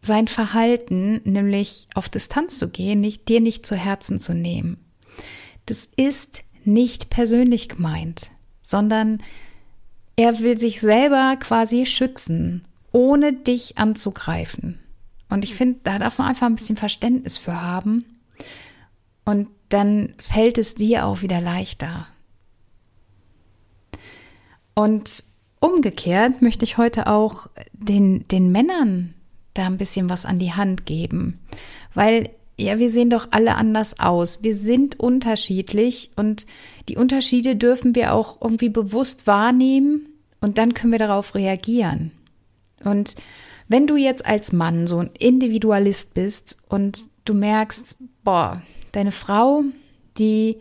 sein 0.00 0.28
Verhalten, 0.28 1.20
nämlich 1.24 1.88
auf 1.94 2.08
Distanz 2.08 2.58
zu 2.58 2.68
gehen, 2.68 3.00
nicht, 3.00 3.28
dir 3.28 3.40
nicht 3.40 3.66
zu 3.66 3.74
Herzen 3.74 4.20
zu 4.20 4.34
nehmen. 4.34 4.78
Das 5.66 5.88
ist 5.96 6.42
nicht 6.64 7.10
persönlich 7.10 7.68
gemeint, 7.68 8.30
sondern 8.62 9.22
er 10.16 10.38
will 10.40 10.58
sich 10.58 10.80
selber 10.80 11.36
quasi 11.36 11.86
schützen, 11.86 12.62
ohne 12.92 13.32
dich 13.32 13.78
anzugreifen. 13.78 14.78
Und 15.28 15.44
ich 15.44 15.54
finde, 15.54 15.80
da 15.82 15.98
darf 15.98 16.18
man 16.18 16.28
einfach 16.28 16.46
ein 16.46 16.56
bisschen 16.56 16.76
Verständnis 16.76 17.36
für 17.36 17.60
haben. 17.60 18.04
Und 19.24 19.48
dann 19.68 20.14
fällt 20.18 20.58
es 20.58 20.74
dir 20.74 21.06
auch 21.06 21.22
wieder 21.22 21.40
leichter. 21.40 22.06
Und 24.74 25.27
Umgekehrt 25.60 26.42
möchte 26.42 26.64
ich 26.64 26.78
heute 26.78 27.06
auch 27.06 27.48
den, 27.72 28.22
den 28.24 28.52
Männern 28.52 29.14
da 29.54 29.66
ein 29.66 29.78
bisschen 29.78 30.08
was 30.08 30.24
an 30.24 30.38
die 30.38 30.52
Hand 30.52 30.86
geben, 30.86 31.40
weil 31.94 32.30
ja, 32.60 32.78
wir 32.78 32.90
sehen 32.90 33.08
doch 33.08 33.28
alle 33.30 33.54
anders 33.54 34.00
aus. 34.00 34.42
Wir 34.42 34.54
sind 34.54 34.98
unterschiedlich 34.98 36.10
und 36.16 36.44
die 36.88 36.96
Unterschiede 36.96 37.54
dürfen 37.54 37.94
wir 37.94 38.12
auch 38.12 38.40
irgendwie 38.42 38.68
bewusst 38.68 39.28
wahrnehmen 39.28 40.08
und 40.40 40.58
dann 40.58 40.74
können 40.74 40.92
wir 40.92 40.98
darauf 40.98 41.36
reagieren. 41.36 42.10
Und 42.82 43.14
wenn 43.68 43.86
du 43.86 43.96
jetzt 43.96 44.26
als 44.26 44.52
Mann 44.52 44.88
so 44.88 44.98
ein 44.98 45.10
Individualist 45.18 46.14
bist 46.14 46.58
und 46.68 47.00
du 47.24 47.34
merkst, 47.34 47.96
boah, 48.24 48.60
deine 48.92 49.12
Frau, 49.12 49.62
die 50.16 50.56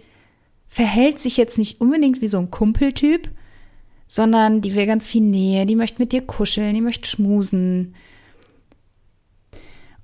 verhält 0.68 1.18
sich 1.18 1.38
jetzt 1.38 1.58
nicht 1.58 1.82
unbedingt 1.82 2.22
wie 2.22 2.28
so 2.28 2.38
ein 2.38 2.52
Kumpeltyp, 2.52 3.30
sondern 4.08 4.62
die 4.62 4.76
will 4.76 4.86
ganz 4.86 5.08
viel 5.08 5.22
Nähe, 5.22 5.66
die 5.66 5.76
möchte 5.76 6.02
mit 6.02 6.12
dir 6.12 6.22
kuscheln, 6.22 6.74
die 6.74 6.82
möchte 6.82 7.08
schmusen. 7.08 7.94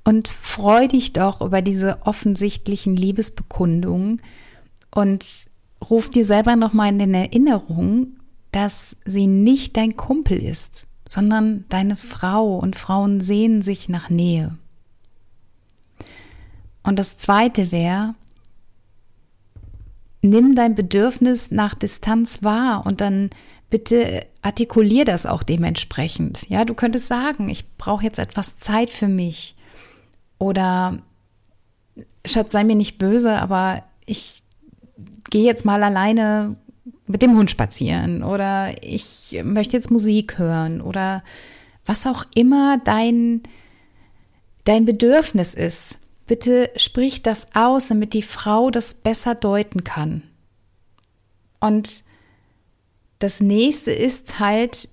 Und 0.04 0.28
freu 0.28 0.88
dich 0.88 1.14
doch 1.14 1.42
über 1.42 1.62
diese 1.62 2.00
offensichtlichen 2.06 2.96
Liebesbekundungen 2.96 4.22
und 4.94 5.26
ruf 5.90 6.10
dir 6.10 6.26
selber 6.26 6.56
nochmal 6.56 6.90
in 6.90 7.00
den 7.00 7.14
Erinnerung, 7.14 8.18
dass 8.52 8.98
sie 9.06 9.28
nicht 9.28 9.78
dein 9.78 9.96
Kumpel 9.96 10.42
ist, 10.44 10.88
sondern 11.08 11.66
deine 11.70 11.96
Frau 11.96 12.58
und 12.58 12.76
Frauen 12.76 13.22
sehnen 13.22 13.62
sich 13.62 13.88
nach 13.88 14.10
Nähe. 14.10 14.58
Und 16.84 17.00
das 17.00 17.18
zweite 17.18 17.72
wäre, 17.72 18.14
nimm 20.22 20.56
dein 20.56 20.76
Bedürfnis 20.76 21.52
nach 21.52 21.76
Distanz 21.76 22.44
wahr 22.44 22.86
und 22.86 23.02
dann 23.02 23.30
bitte 23.74 24.28
artikulier 24.44 25.04
das 25.04 25.26
auch 25.26 25.42
dementsprechend. 25.42 26.48
Ja, 26.48 26.64
du 26.64 26.76
könntest 26.76 27.08
sagen, 27.08 27.50
ich 27.50 27.76
brauche 27.76 28.04
jetzt 28.04 28.20
etwas 28.20 28.60
Zeit 28.60 28.92
für 28.92 29.08
mich. 29.08 29.56
Oder 30.38 31.00
Schatz, 32.24 32.52
sei 32.52 32.64
mir 32.66 32.76
nicht 32.76 33.00
böse, 33.00 33.34
aber 33.34 33.84
ich 34.06 34.44
gehe 35.32 35.44
jetzt 35.44 35.66
mal 35.66 35.82
alleine 35.82 36.56
mit 37.08 37.24
dem 37.24 37.36
Hund 37.36 37.50
spazieren 37.50 38.24
oder 38.24 38.76
ich 38.84 39.42
möchte 39.44 39.76
jetzt 39.76 39.90
Musik 39.90 40.38
hören 40.38 40.80
oder 40.80 41.24
was 41.84 42.06
auch 42.06 42.26
immer 42.36 42.78
dein, 42.78 43.42
dein 44.66 44.86
Bedürfnis 44.86 45.56
ist. 45.56 45.98
Bitte 46.28 46.70
sprich 46.76 47.24
das 47.24 47.56
aus, 47.56 47.88
damit 47.88 48.14
die 48.14 48.22
Frau 48.22 48.70
das 48.70 48.94
besser 48.94 49.34
deuten 49.34 49.84
kann. 49.84 50.22
Und 51.60 52.04
das 53.24 53.40
nächste 53.40 53.92
ist 53.94 54.40
halt, 54.40 54.90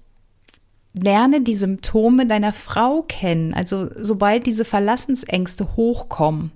lerne 0.93 1.41
die 1.41 1.57
Symptome 1.57 2.29
deiner 2.29 2.53
Frau 2.53 3.03
kennen. 3.03 3.55
Also 3.55 3.89
sobald 3.97 4.47
diese 4.47 4.65
Verlassensängste 4.65 5.75
hochkommen. 5.75 6.53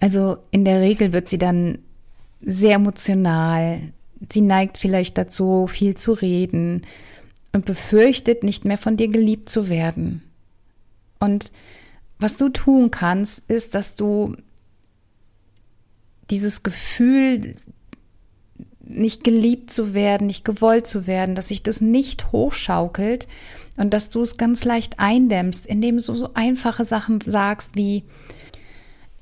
Also 0.00 0.38
in 0.50 0.64
der 0.64 0.80
Regel 0.80 1.12
wird 1.12 1.28
sie 1.28 1.38
dann 1.38 1.78
sehr 2.40 2.74
emotional. 2.74 3.92
Sie 4.32 4.40
neigt 4.40 4.78
vielleicht 4.78 5.16
dazu, 5.16 5.68
viel 5.68 5.96
zu 5.96 6.12
reden 6.12 6.82
und 7.52 7.64
befürchtet, 7.64 8.42
nicht 8.42 8.64
mehr 8.64 8.78
von 8.78 8.96
dir 8.96 9.08
geliebt 9.08 9.48
zu 9.48 9.68
werden. 9.68 10.22
Und 11.20 11.52
was 12.18 12.36
du 12.36 12.48
tun 12.48 12.90
kannst, 12.90 13.48
ist, 13.48 13.76
dass 13.76 13.94
du 13.94 14.34
dieses 16.30 16.64
Gefühl 16.64 17.54
nicht 18.86 19.24
geliebt 19.24 19.70
zu 19.72 19.94
werden, 19.94 20.26
nicht 20.26 20.44
gewollt 20.44 20.86
zu 20.86 21.06
werden, 21.06 21.34
dass 21.34 21.48
sich 21.48 21.62
das 21.62 21.80
nicht 21.80 22.32
hochschaukelt 22.32 23.26
und 23.76 23.92
dass 23.92 24.10
du 24.10 24.22
es 24.22 24.36
ganz 24.36 24.64
leicht 24.64 24.98
eindämmst, 24.98 25.66
indem 25.66 25.96
du 25.96 26.02
so 26.02 26.30
einfache 26.34 26.84
Sachen 26.84 27.20
sagst 27.20 27.76
wie 27.76 28.04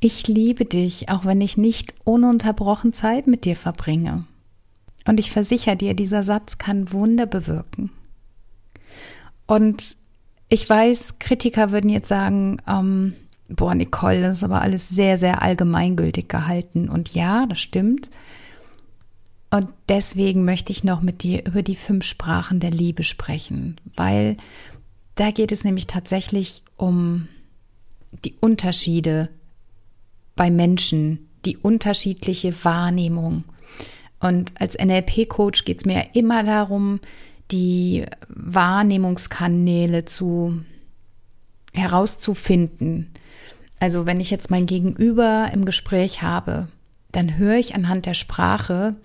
ich 0.00 0.28
liebe 0.28 0.66
dich, 0.66 1.08
auch 1.08 1.24
wenn 1.24 1.40
ich 1.40 1.56
nicht 1.56 1.94
ununterbrochen 2.04 2.92
Zeit 2.92 3.26
mit 3.26 3.46
dir 3.46 3.56
verbringe. 3.56 4.26
Und 5.06 5.18
ich 5.18 5.30
versichere 5.30 5.76
dir, 5.76 5.94
dieser 5.94 6.22
Satz 6.22 6.58
kann 6.58 6.92
Wunder 6.92 7.24
bewirken. 7.24 7.90
Und 9.46 9.96
ich 10.48 10.68
weiß, 10.68 11.18
Kritiker 11.20 11.72
würden 11.72 11.90
jetzt 11.90 12.08
sagen, 12.08 12.58
ähm, 12.68 13.14
boah, 13.48 13.74
Nicole, 13.74 14.20
das 14.20 14.38
ist 14.38 14.44
aber 14.44 14.60
alles 14.60 14.88
sehr, 14.88 15.18
sehr 15.18 15.42
allgemeingültig 15.42 16.28
gehalten. 16.28 16.88
Und 16.88 17.14
ja, 17.14 17.46
das 17.46 17.60
stimmt. 17.60 18.10
Und 19.54 19.68
deswegen 19.88 20.44
möchte 20.44 20.72
ich 20.72 20.82
noch 20.82 21.00
mit 21.00 21.22
dir 21.22 21.46
über 21.46 21.62
die 21.62 21.76
fünf 21.76 22.04
Sprachen 22.04 22.58
der 22.58 22.72
Liebe 22.72 23.04
sprechen, 23.04 23.80
weil 23.94 24.36
da 25.14 25.30
geht 25.30 25.52
es 25.52 25.62
nämlich 25.62 25.86
tatsächlich 25.86 26.64
um 26.76 27.28
die 28.24 28.34
Unterschiede 28.40 29.28
bei 30.34 30.50
Menschen, 30.50 31.28
die 31.44 31.56
unterschiedliche 31.56 32.64
Wahrnehmung. 32.64 33.44
Und 34.18 34.60
als 34.60 34.76
NLP-Coach 34.76 35.64
geht 35.64 35.78
es 35.78 35.86
mir 35.86 36.04
immer 36.14 36.42
darum, 36.42 36.98
die 37.52 38.06
Wahrnehmungskanäle 38.26 40.04
zu 40.04 40.64
herauszufinden. 41.72 43.12
Also 43.78 44.04
wenn 44.04 44.18
ich 44.18 44.32
jetzt 44.32 44.50
mein 44.50 44.66
Gegenüber 44.66 45.48
im 45.54 45.64
Gespräch 45.64 46.22
habe, 46.22 46.66
dann 47.12 47.38
höre 47.38 47.58
ich 47.58 47.76
anhand 47.76 48.06
der 48.06 48.14
Sprache, 48.14 48.96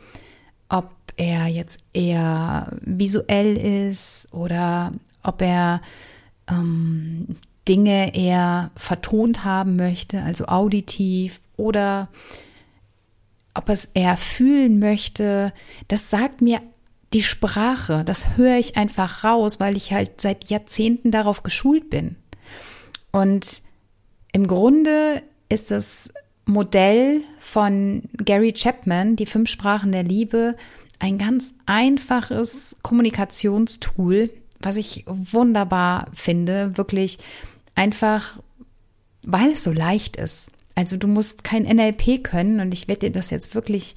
ob 0.70 0.92
er 1.18 1.48
jetzt 1.48 1.84
eher 1.94 2.72
visuell 2.82 3.58
ist 3.90 4.32
oder 4.32 4.94
ob 5.24 5.42
er 5.42 5.82
ähm, 6.50 7.36
Dinge 7.68 8.16
eher 8.16 8.72
vertont 8.76 9.44
haben 9.44 9.76
möchte, 9.76 10.22
also 10.24 10.46
auditiv 10.46 11.40
oder 11.58 12.08
ob 13.54 13.70
es 13.70 13.90
eher 13.94 14.18
fühlen 14.18 14.80
möchte. 14.80 15.54
Das 15.88 16.10
sagt 16.10 16.42
mir 16.42 16.62
die 17.14 17.24
Sprache, 17.24 18.04
das 18.06 18.38
höre 18.38 18.58
ich 18.58 18.78
einfach 18.78 19.24
raus, 19.24 19.60
weil 19.60 19.76
ich 19.76 19.92
halt 19.92 20.22
seit 20.22 20.46
Jahrzehnten 20.50 21.12
darauf 21.12 21.44
geschult 21.44 21.90
bin. 21.90 22.16
Und 23.12 23.62
im 24.32 24.48
Grunde 24.48 25.24
ist 25.50 25.72
das 25.72 26.12
Modell 26.50 27.22
von 27.39 28.03
Gary 28.18 28.53
Chapman, 28.53 29.15
die 29.15 29.25
fünf 29.25 29.50
Sprachen 29.50 29.91
der 29.91 30.03
Liebe, 30.03 30.56
ein 30.98 31.18
ganz 31.18 31.53
einfaches 31.65 32.75
Kommunikationstool, 32.82 34.29
was 34.60 34.75
ich 34.75 35.06
wunderbar 35.08 36.08
finde, 36.13 36.77
wirklich 36.77 37.20
einfach, 37.75 38.39
weil 39.24 39.51
es 39.51 39.63
so 39.63 39.72
leicht 39.72 40.18
ist. 40.18 40.51
Also 40.75 40.98
du 40.98 41.08
musst 41.08 41.44
kein 41.44 41.63
NLP 41.63 42.24
können 42.24 42.60
und 42.60 42.74
ich 42.74 42.88
werde 42.88 43.08
dir 43.08 43.12
das 43.12 43.29
jetzt 43.29 43.56
wirklich 43.56 43.96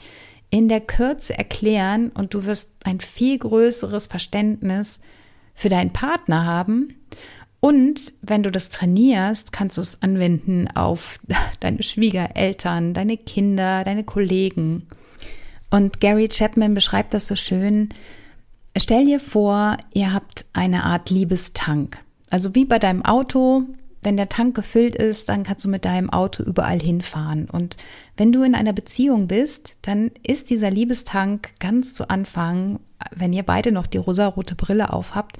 in 0.50 0.68
der 0.68 0.80
Kürze 0.80 1.36
erklären 1.36 2.10
und 2.10 2.34
du 2.34 2.44
wirst 2.44 2.74
ein 2.84 3.00
viel 3.00 3.38
größeres 3.38 4.06
Verständnis 4.06 5.00
für 5.54 5.68
deinen 5.68 5.92
Partner 5.92 6.44
haben. 6.44 6.94
Und 7.64 8.14
wenn 8.22 8.42
du 8.42 8.50
das 8.50 8.70
trainierst, 8.70 9.52
kannst 9.52 9.76
du 9.76 9.82
es 9.82 10.02
anwenden 10.02 10.66
auf 10.74 11.20
deine 11.60 11.84
Schwiegereltern, 11.84 12.92
deine 12.92 13.16
Kinder, 13.16 13.84
deine 13.84 14.02
Kollegen. 14.02 14.88
Und 15.70 16.00
Gary 16.00 16.26
Chapman 16.26 16.74
beschreibt 16.74 17.14
das 17.14 17.28
so 17.28 17.36
schön. 17.36 17.90
Stell 18.76 19.04
dir 19.04 19.20
vor, 19.20 19.76
ihr 19.94 20.12
habt 20.12 20.44
eine 20.52 20.82
Art 20.82 21.08
Liebestank. 21.10 21.98
Also 22.30 22.56
wie 22.56 22.64
bei 22.64 22.80
deinem 22.80 23.04
Auto, 23.04 23.62
wenn 24.02 24.16
der 24.16 24.28
Tank 24.28 24.56
gefüllt 24.56 24.96
ist, 24.96 25.28
dann 25.28 25.44
kannst 25.44 25.64
du 25.64 25.68
mit 25.68 25.84
deinem 25.84 26.10
Auto 26.10 26.42
überall 26.42 26.80
hinfahren. 26.80 27.48
Und 27.48 27.76
wenn 28.16 28.32
du 28.32 28.42
in 28.42 28.56
einer 28.56 28.72
Beziehung 28.72 29.28
bist, 29.28 29.76
dann 29.82 30.10
ist 30.24 30.50
dieser 30.50 30.70
Liebestank 30.72 31.50
ganz 31.60 31.94
zu 31.94 32.10
Anfang, 32.10 32.80
wenn 33.14 33.32
ihr 33.32 33.44
beide 33.44 33.70
noch 33.70 33.86
die 33.86 33.98
rosarote 33.98 34.56
Brille 34.56 34.92
aufhabt, 34.92 35.36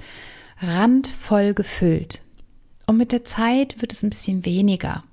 randvoll 0.59 1.53
gefüllt. 1.53 2.21
Und 2.85 2.97
mit 2.97 3.11
der 3.11 3.23
Zeit 3.23 3.81
wird 3.81 3.93
es 3.93 4.03
ein 4.03 4.09
bisschen 4.09 4.45
weniger. 4.45 5.03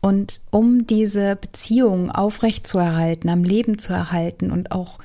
Und 0.00 0.40
um 0.50 0.86
diese 0.86 1.36
Beziehung 1.36 2.10
aufrechtzuerhalten, 2.10 3.28
am 3.28 3.44
Leben 3.44 3.78
zu 3.78 3.92
erhalten 3.92 4.50
und 4.50 4.72
auch 4.72 4.98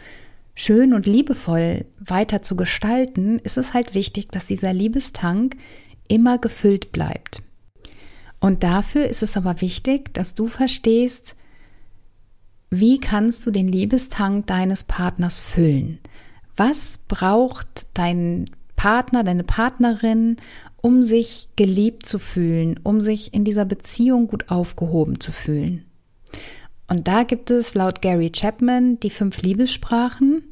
schön 0.53 0.93
und 0.93 1.05
liebevoll 1.05 1.85
weiter 1.99 2.41
zu 2.41 2.55
gestalten, 2.55 3.39
ist 3.39 3.57
es 3.57 3.73
halt 3.73 3.95
wichtig, 3.95 4.29
dass 4.29 4.47
dieser 4.47 4.73
Liebestank 4.73 5.55
immer 6.07 6.37
gefüllt 6.37 6.91
bleibt. 6.91 7.41
Und 8.39 8.63
dafür 8.63 9.07
ist 9.07 9.23
es 9.23 9.37
aber 9.37 9.61
wichtig, 9.61 10.13
dass 10.13 10.33
du 10.33 10.47
verstehst, 10.47 11.35
wie 12.69 12.99
kannst 12.99 13.45
du 13.45 13.51
den 13.51 13.67
Liebestank 13.67 14.47
deines 14.47 14.83
Partners 14.83 15.39
füllen? 15.39 15.99
Was 16.55 16.99
braucht 17.07 17.87
dein 17.93 18.45
Partner, 18.81 19.23
deine 19.23 19.43
Partnerin, 19.43 20.37
um 20.81 21.03
sich 21.03 21.49
geliebt 21.55 22.07
zu 22.07 22.17
fühlen, 22.17 22.79
um 22.81 22.99
sich 22.99 23.31
in 23.31 23.43
dieser 23.43 23.63
Beziehung 23.63 24.25
gut 24.25 24.49
aufgehoben 24.49 25.19
zu 25.19 25.31
fühlen? 25.31 25.85
Und 26.87 27.07
da 27.07 27.21
gibt 27.21 27.51
es 27.51 27.75
laut 27.75 28.01
Gary 28.01 28.31
Chapman 28.31 28.99
die 28.99 29.11
fünf 29.11 29.43
Liebessprachen. 29.43 30.45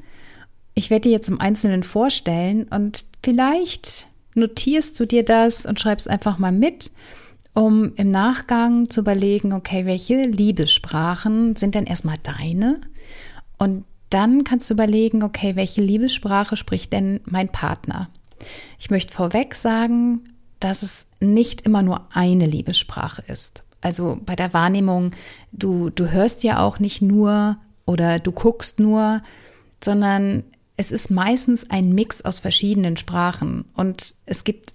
Ich 0.76 0.92
werde 0.92 1.10
dir 1.10 1.12
jetzt 1.12 1.28
im 1.28 1.42
Einzelnen 1.42 1.82
vorstellen 1.82 2.68
und 2.70 3.04
vielleicht 3.24 4.06
notierst 4.36 5.00
du 5.00 5.08
dir 5.08 5.26
das 5.26 5.66
und 5.66 5.80
schreibst 5.80 6.08
einfach 6.08 6.38
mal 6.38 6.52
mit, 6.52 6.92
um 7.56 7.96
im 7.96 8.12
Nachgang 8.12 8.92
zu 8.92 9.00
überlegen, 9.00 9.54
okay, 9.54 9.88
welche 9.88 10.22
Liebessprachen 10.22 11.56
sind 11.56 11.74
denn 11.74 11.88
erstmal 11.88 12.18
deine? 12.22 12.80
Und 13.58 13.86
dann 14.12 14.44
kannst 14.44 14.70
du 14.70 14.76
überlegen, 14.76 15.24
okay, 15.24 15.56
welche 15.56 15.82
Liebessprache 15.82 16.58
spricht 16.58 16.94
denn 16.94 17.22
mein 17.26 17.50
Partner? 17.50 18.12
Ich 18.78 18.90
möchte 18.90 19.14
vorweg 19.14 19.56
sagen, 19.56 20.24
dass 20.60 20.84
es 20.84 21.08
nicht 21.20 21.62
immer 21.62 21.82
nur 21.82 22.08
eine 22.14 22.46
Liebessprache 22.46 23.24
ist. 23.28 23.64
Also 23.82 24.20
bei 24.26 24.36
der 24.36 24.54
Wahrnehmung, 24.54 25.12
du, 25.52 25.90
du 25.90 26.10
hörst 26.12 26.44
ja 26.44 26.60
auch 26.60 26.80
nicht 26.80 27.02
nur 27.02 27.58
oder 27.86 28.20
du 28.20 28.32
guckst 28.32 28.80
nur, 28.80 29.22
sondern 29.84 30.44
es 30.76 30.92
ist 30.92 31.10
meistens 31.10 31.70
ein 31.70 31.94
Mix 31.94 32.22
aus 32.22 32.40
verschiedenen 32.40 32.98
Sprachen 32.98 33.66
und 33.74 34.16
es 34.26 34.44
gibt 34.44 34.74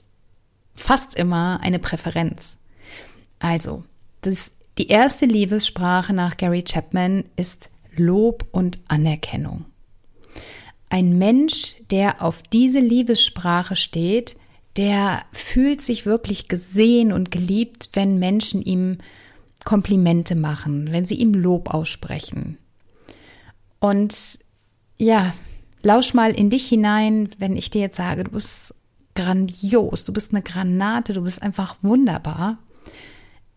fast 0.75 1.15
immer 1.15 1.61
eine 1.63 1.79
Präferenz. 1.79 2.57
Also, 3.39 3.85
das, 4.23 4.51
die 4.79 4.89
erste 4.89 5.27
Liebessprache 5.27 6.13
nach 6.13 6.37
Gary 6.37 6.63
Chapman 6.63 7.25
ist 7.37 7.71
Lob 7.97 8.47
und 8.53 8.81
Anerkennung. 8.89 9.67
Ein 10.95 11.19
Mensch, 11.19 11.75
der 11.91 12.23
auf 12.23 12.41
diese 12.45 12.79
Liebessprache 12.79 13.75
steht, 13.75 14.37
der 14.77 15.25
fühlt 15.33 15.83
sich 15.83 16.07
wirklich 16.07 16.47
gesehen 16.47 17.11
und 17.11 17.33
geliebt, 17.33 17.89
wenn 17.95 18.21
Menschen 18.21 18.63
ihm 18.63 18.99
Komplimente 19.65 20.37
machen, 20.37 20.93
wenn 20.93 21.05
sie 21.05 21.17
ihm 21.17 21.35
Lob 21.35 21.75
aussprechen. 21.75 22.59
Und 23.81 24.39
ja, 24.97 25.35
Lausch 25.83 26.15
mal 26.15 26.31
in 26.31 26.49
dich 26.49 26.69
hinein, 26.69 27.29
wenn 27.39 27.57
ich 27.57 27.71
dir 27.71 27.81
jetzt 27.81 27.97
sage, 27.97 28.23
du 28.23 28.31
bist 28.31 28.73
grandios, 29.17 30.05
du 30.05 30.13
bist 30.13 30.33
eine 30.33 30.43
Granate, 30.43 31.13
du 31.13 31.23
bist 31.23 31.43
einfach 31.43 31.75
wunderbar. 31.83 32.59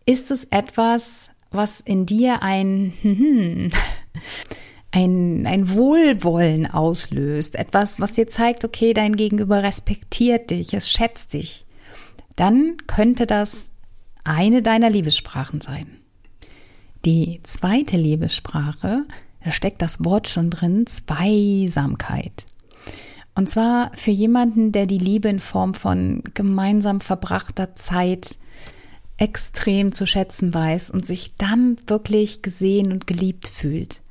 Ist 0.06 0.32
es 0.32 0.42
etwas, 0.50 1.30
was 1.52 1.78
in 1.78 2.04
dir 2.04 2.42
ein, 2.42 2.92
ein, 4.98 5.46
ein 5.46 5.76
Wohlwollen 5.76 6.66
auslöst, 6.66 7.54
etwas, 7.54 8.00
was 8.00 8.14
dir 8.14 8.28
zeigt, 8.28 8.64
okay, 8.64 8.94
dein 8.94 9.16
Gegenüber 9.16 9.62
respektiert 9.62 10.50
dich, 10.50 10.74
es 10.74 10.90
schätzt 10.90 11.34
dich, 11.34 11.66
dann 12.36 12.76
könnte 12.86 13.26
das 13.26 13.70
eine 14.24 14.62
deiner 14.62 14.90
Liebessprachen 14.90 15.60
sein. 15.60 15.86
Die 17.04 17.40
zweite 17.42 17.96
Liebessprache 17.96 19.06
da 19.48 19.52
steckt 19.52 19.80
das 19.80 20.04
Wort 20.04 20.28
schon 20.28 20.50
drin, 20.50 20.86
Zweisamkeit. 20.86 22.44
Und 23.34 23.48
zwar 23.48 23.90
für 23.94 24.10
jemanden, 24.10 24.72
der 24.72 24.86
die 24.86 24.98
Liebe 24.98 25.28
in 25.28 25.38
Form 25.38 25.72
von 25.72 26.22
gemeinsam 26.34 27.00
verbrachter 27.00 27.74
Zeit 27.74 28.36
extrem 29.16 29.92
zu 29.92 30.06
schätzen 30.06 30.52
weiß 30.52 30.90
und 30.90 31.06
sich 31.06 31.34
dann 31.36 31.78
wirklich 31.86 32.42
gesehen 32.42 32.92
und 32.92 33.06
geliebt 33.06 33.48
fühlt. 33.48 34.02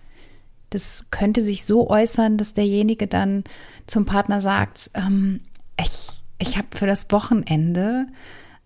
Das 0.70 1.08
könnte 1.12 1.42
sich 1.42 1.66
so 1.66 1.90
äußern, 1.90 2.38
dass 2.38 2.54
derjenige 2.54 3.08
dann 3.08 3.44
zum 3.86 4.06
Partner 4.06 4.42
sagt, 4.42 4.92
ähm, 4.94 5.42
ich, 5.80 6.24
ich 6.40 6.58
habe 6.58 6.68
für 6.72 6.88
das 6.88 7.12
Wochenende 7.12 8.08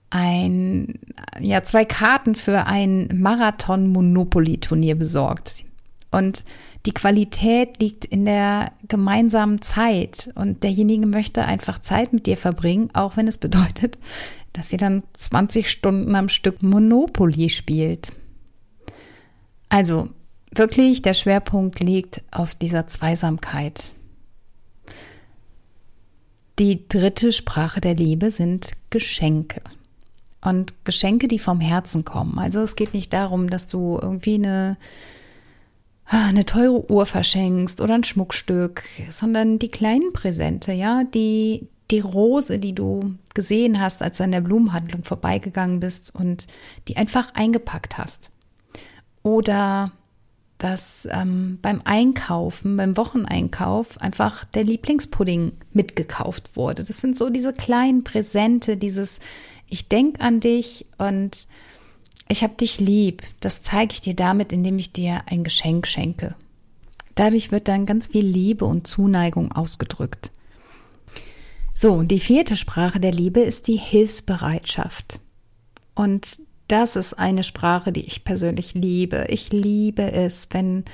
ein, 0.10 1.00
ja, 1.40 1.64
zwei 1.64 1.86
Karten 1.86 2.36
für 2.36 2.66
ein 2.66 3.08
Marathon-Monopoly-Turnier 3.14 4.96
besorgt. 4.96 5.64
Und 6.12 6.44
Die 6.86 6.94
Qualität 6.94 7.80
liegt 7.80 8.06
in 8.06 8.26
der 8.26 8.72
gemeinsamen 8.88 9.62
Zeit 9.62 10.32
und 10.34 10.64
derjenige 10.64 11.06
möchte 11.06 11.46
einfach 11.46 11.78
Zeit 11.78 12.12
mit 12.12 12.26
dir 12.26 12.38
verbringen, 12.38 12.90
auch 12.94 13.18
wenn 13.18 13.28
es 13.28 13.38
bedeutet, 13.38 14.00
dass 14.54 14.72
ihr 14.72 14.80
dann 14.80 15.04
20 15.14 15.70
Stunden 15.70 16.16
am 16.16 16.28
Stück 16.28 16.64
Monopoly 16.64 17.50
spielt. 17.50 18.12
Also 19.70 20.10
wirklich, 20.54 21.02
der 21.02 21.14
Schwerpunkt 21.14 21.80
liegt 21.80 22.22
auf 22.32 22.56
dieser 22.56 22.88
Zweisamkeit. 22.88 23.92
Die 26.60 26.88
dritte 26.88 27.32
Sprache 27.32 27.82
der 27.82 27.96
Liebe 27.96 28.30
sind 28.32 28.72
Geschenke. 28.90 29.62
Und 30.44 30.86
Geschenke, 30.86 31.28
die 31.28 31.40
vom 31.40 31.60
Herzen 31.60 32.04
kommen. 32.04 32.40
Also 32.40 32.62
es 32.62 32.76
geht 32.76 32.94
nicht 32.94 33.14
darum, 33.14 33.50
dass 33.50 33.68
du 33.68 34.00
irgendwie 34.02 34.36
eine, 34.36 34.78
eine 36.06 36.46
teure 36.46 36.92
Uhr 36.92 37.06
verschenkst 37.06 37.80
oder 37.80 37.94
ein 37.94 38.04
Schmuckstück, 38.04 38.84
sondern 39.10 39.60
die 39.60 39.70
kleinen 39.70 40.14
Präsente, 40.14 40.74
ja, 40.74 41.04
die, 41.04 41.68
die 41.92 42.00
Rose, 42.00 42.58
die 42.58 42.74
du 42.74 43.16
gesehen 43.34 43.80
hast, 43.80 44.02
als 44.02 44.18
du 44.18 44.24
an 44.24 44.32
der 44.32 44.42
Blumenhandlung 44.42 45.04
vorbeigegangen 45.04 45.80
bist 45.80 46.14
und 46.14 46.48
die 46.88 46.98
einfach 46.98 47.34
eingepackt 47.36 47.98
hast. 47.98 48.32
Oder 49.24 49.92
dass 50.62 51.08
ähm, 51.12 51.58
beim 51.64 51.82
Einkaufen, 51.86 52.78
beim 52.78 52.96
Wocheneinkauf 52.96 54.00
einfach 54.00 54.46
der 54.46 54.64
Lieblingspudding 54.64 55.54
mitgekauft 55.74 56.56
wurde. 56.56 56.84
Das 56.84 57.02
sind 57.02 57.18
so 57.18 57.32
diese 57.32 57.52
kleinen 57.52 58.04
Präsente, 58.04 58.78
dieses 58.78 59.20
ich 59.68 59.88
denke 59.88 60.22
an 60.22 60.40
dich 60.40 60.86
und 61.00 61.48
ich 62.28 62.44
habe 62.44 62.54
dich 62.54 62.80
lieb. 62.80 63.24
Das 63.40 63.64
zeige 63.64 63.94
ich 63.94 64.02
dir 64.02 64.16
damit, 64.16 64.54
indem 64.54 64.78
ich 64.78 64.94
dir 64.94 65.22
ein 65.26 65.44
Geschenk 65.44 65.88
schenke. 65.88 66.36
Dadurch 67.16 67.52
wird 67.52 67.68
dann 67.68 67.88
ganz 67.88 68.08
viel 68.08 68.26
Liebe 68.26 68.66
und 68.66 68.86
Zuneigung 68.86 69.52
ausgedrückt. 69.52 70.32
So, 71.74 71.94
und 71.94 72.10
die 72.10 72.20
vierte 72.20 72.56
Sprache 72.56 73.00
der 73.00 73.14
Liebe 73.14 73.40
ist 73.40 73.68
die 73.68 73.78
Hilfsbereitschaft. 73.78 75.20
Und 75.96 76.38
das 76.72 76.96
ist 76.96 77.14
eine 77.14 77.44
Sprache, 77.44 77.92
die 77.92 78.06
ich 78.06 78.24
persönlich 78.24 78.74
liebe. 78.74 79.26
Ich 79.30 79.52
liebe 79.52 80.12
es, 80.12 80.48
wenn 80.52 80.86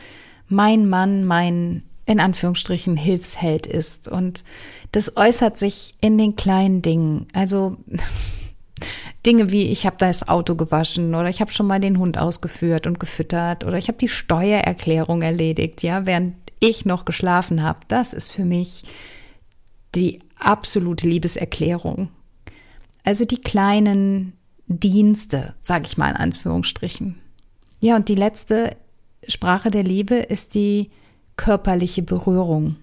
mein 0.47 0.89
Mann 0.89 1.23
mein 1.25 1.83
in 2.07 2.19
Anführungsstrichen 2.21 2.95
Hilfsheld 2.95 3.67
ist. 3.67 4.07
Und 4.07 4.43
das 4.93 5.17
äußert 5.17 5.57
sich 5.57 5.93
in 5.99 6.17
den 6.17 6.35
kleinen 6.35 6.81
Dingen. 6.81 7.27
Also 7.33 7.77
Dinge 9.25 9.51
wie, 9.51 9.63
ich 9.63 9.85
habe 9.85 9.97
das 9.99 10.27
Auto 10.27 10.55
gewaschen 10.55 11.13
oder 11.13 11.27
ich 11.27 11.41
habe 11.41 11.51
schon 11.51 11.67
mal 11.67 11.81
den 11.81 11.99
Hund 11.99 12.17
ausgeführt 12.17 12.87
und 12.87 12.99
gefüttert 12.99 13.65
oder 13.65 13.77
ich 13.77 13.89
habe 13.89 13.97
die 13.97 14.07
Steuererklärung 14.07 15.21
erledigt, 15.21 15.83
ja, 15.83 16.05
während 16.05 16.35
ich 16.61 16.85
noch 16.85 17.03
geschlafen 17.03 17.61
habe. 17.61 17.79
Das 17.89 18.13
ist 18.13 18.31
für 18.31 18.45
mich 18.45 18.83
die 19.95 20.19
absolute 20.39 21.07
Liebeserklärung. 21.07 22.09
Also 23.03 23.25
die 23.25 23.41
kleinen 23.41 24.36
Dienste, 24.67 25.53
sage 25.61 25.85
ich 25.85 25.97
mal 25.97 26.09
in 26.09 26.17
Anführungsstrichen. 26.17 27.19
Ja, 27.79 27.95
und 27.95 28.09
die 28.09 28.15
letzte 28.15 28.75
Sprache 29.27 29.71
der 29.71 29.83
Liebe 29.83 30.15
ist 30.15 30.55
die 30.55 30.91
körperliche 31.35 32.01
Berührung, 32.01 32.75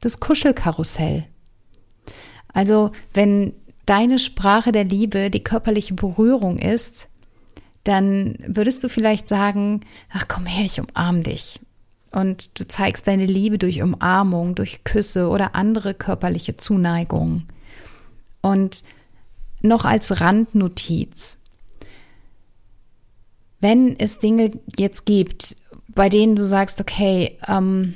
das 0.00 0.20
Kuschelkarussell. 0.20 1.24
Also 2.52 2.92
wenn 3.12 3.52
deine 3.86 4.18
Sprache 4.18 4.72
der 4.72 4.84
Liebe 4.84 5.30
die 5.30 5.42
körperliche 5.42 5.94
Berührung 5.94 6.58
ist, 6.58 7.08
dann 7.82 8.36
würdest 8.46 8.82
du 8.82 8.88
vielleicht 8.88 9.28
sagen, 9.28 9.80
ach 10.10 10.26
komm 10.28 10.46
her, 10.46 10.64
ich 10.64 10.80
umarm 10.80 11.22
dich. 11.22 11.60
Und 12.12 12.58
du 12.58 12.66
zeigst 12.66 13.06
deine 13.08 13.26
Liebe 13.26 13.58
durch 13.58 13.82
Umarmung, 13.82 14.54
durch 14.54 14.84
Küsse 14.84 15.28
oder 15.28 15.54
andere 15.54 15.94
körperliche 15.94 16.56
Zuneigung. 16.56 17.42
Und 18.40 18.84
noch 19.64 19.84
als 19.84 20.20
Randnotiz. 20.20 21.38
Wenn 23.60 23.98
es 23.98 24.18
Dinge 24.18 24.52
jetzt 24.76 25.06
gibt, 25.06 25.56
bei 25.88 26.08
denen 26.08 26.36
du 26.36 26.44
sagst, 26.44 26.80
okay, 26.80 27.38
ähm, 27.48 27.94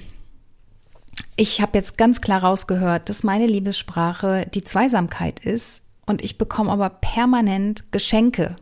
ich 1.36 1.60
habe 1.60 1.76
jetzt 1.76 1.98
ganz 1.98 2.20
klar 2.20 2.42
rausgehört, 2.42 3.08
dass 3.08 3.22
meine 3.22 3.46
Liebessprache 3.46 4.46
die 4.52 4.64
Zweisamkeit 4.64 5.40
ist 5.40 5.82
und 6.06 6.24
ich 6.24 6.38
bekomme 6.38 6.70
aber 6.70 6.88
permanent 6.88 7.92
Geschenke 7.92 8.56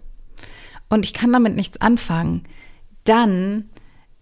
und 0.89 1.05
ich 1.05 1.15
kann 1.15 1.33
damit 1.33 1.55
nichts 1.55 1.81
anfangen, 1.81 2.43
dann 3.05 3.71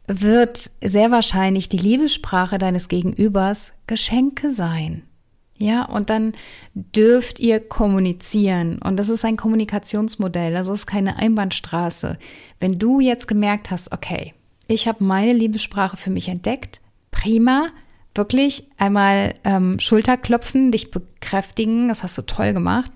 wird 0.06 0.70
sehr 0.82 1.10
wahrscheinlich 1.10 1.68
die 1.68 1.78
Liebessprache 1.78 2.58
deines 2.58 2.88
Gegenübers 2.88 3.72
Geschenke 3.86 4.50
sein. 4.50 5.04
Ja, 5.64 5.86
und 5.86 6.10
dann 6.10 6.34
dürft 6.74 7.40
ihr 7.40 7.58
kommunizieren. 7.58 8.76
Und 8.82 8.98
das 8.98 9.08
ist 9.08 9.24
ein 9.24 9.38
Kommunikationsmodell, 9.38 10.52
das 10.52 10.68
ist 10.68 10.84
keine 10.84 11.16
Einbahnstraße. 11.16 12.18
Wenn 12.60 12.78
du 12.78 13.00
jetzt 13.00 13.26
gemerkt 13.26 13.70
hast, 13.70 13.90
okay, 13.90 14.34
ich 14.68 14.86
habe 14.86 15.02
meine 15.02 15.32
Liebessprache 15.32 15.96
für 15.96 16.10
mich 16.10 16.28
entdeckt, 16.28 16.82
prima, 17.10 17.68
wirklich 18.14 18.64
einmal 18.76 19.36
ähm, 19.44 19.80
Schulterklopfen, 19.80 20.70
dich 20.70 20.90
bekräftigen, 20.90 21.88
das 21.88 22.02
hast 22.02 22.18
du 22.18 22.22
toll 22.22 22.52
gemacht. 22.52 22.92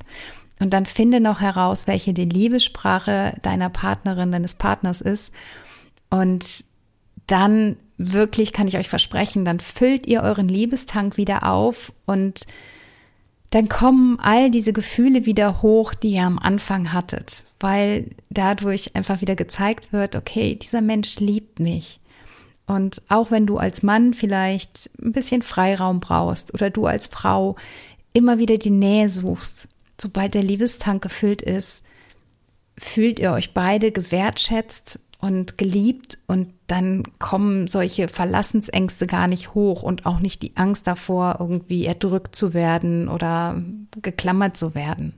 Und 0.60 0.74
dann 0.74 0.84
finde 0.84 1.20
noch 1.20 1.40
heraus, 1.40 1.86
welche 1.86 2.12
die 2.12 2.26
Liebessprache 2.26 3.32
deiner 3.40 3.70
Partnerin, 3.70 4.30
deines 4.30 4.52
Partners 4.52 5.00
ist. 5.00 5.32
Und 6.10 6.44
dann 7.28 7.76
wirklich 7.98 8.52
kann 8.52 8.68
ich 8.68 8.78
euch 8.78 8.88
versprechen, 8.88 9.44
dann 9.44 9.60
füllt 9.60 10.06
ihr 10.06 10.22
euren 10.22 10.48
Liebestank 10.48 11.16
wieder 11.16 11.44
auf 11.44 11.92
und 12.06 12.46
dann 13.50 13.68
kommen 13.68 14.18
all 14.20 14.50
diese 14.50 14.72
Gefühle 14.72 15.26
wieder 15.26 15.62
hoch, 15.62 15.94
die 15.94 16.12
ihr 16.12 16.24
am 16.24 16.38
Anfang 16.38 16.92
hattet, 16.92 17.44
weil 17.60 18.10
dadurch 18.30 18.94
einfach 18.94 19.20
wieder 19.20 19.36
gezeigt 19.36 19.92
wird, 19.92 20.16
okay, 20.16 20.54
dieser 20.54 20.82
Mensch 20.82 21.18
liebt 21.18 21.58
mich. 21.58 22.00
Und 22.66 23.00
auch 23.08 23.30
wenn 23.30 23.46
du 23.46 23.56
als 23.56 23.82
Mann 23.82 24.12
vielleicht 24.12 24.90
ein 25.02 25.12
bisschen 25.12 25.42
Freiraum 25.42 26.00
brauchst 26.00 26.52
oder 26.52 26.68
du 26.68 26.86
als 26.86 27.06
Frau 27.06 27.56
immer 28.12 28.38
wieder 28.38 28.58
die 28.58 28.70
Nähe 28.70 29.08
suchst, 29.08 29.68
sobald 29.98 30.34
der 30.34 30.42
Liebestank 30.42 31.02
gefüllt 31.02 31.40
ist, 31.40 31.82
fühlt 32.76 33.18
ihr 33.18 33.32
euch 33.32 33.54
beide 33.54 33.90
gewertschätzt 33.90 35.00
und 35.20 35.58
geliebt 35.58 36.18
und 36.26 36.52
dann 36.68 37.02
kommen 37.18 37.66
solche 37.66 38.08
Verlassensängste 38.08 39.06
gar 39.06 39.26
nicht 39.26 39.54
hoch 39.54 39.82
und 39.82 40.06
auch 40.06 40.20
nicht 40.20 40.42
die 40.42 40.56
Angst 40.56 40.86
davor, 40.86 41.36
irgendwie 41.40 41.86
erdrückt 41.86 42.36
zu 42.36 42.54
werden 42.54 43.08
oder 43.08 43.60
geklammert 44.00 44.56
zu 44.56 44.74
werden. 44.74 45.14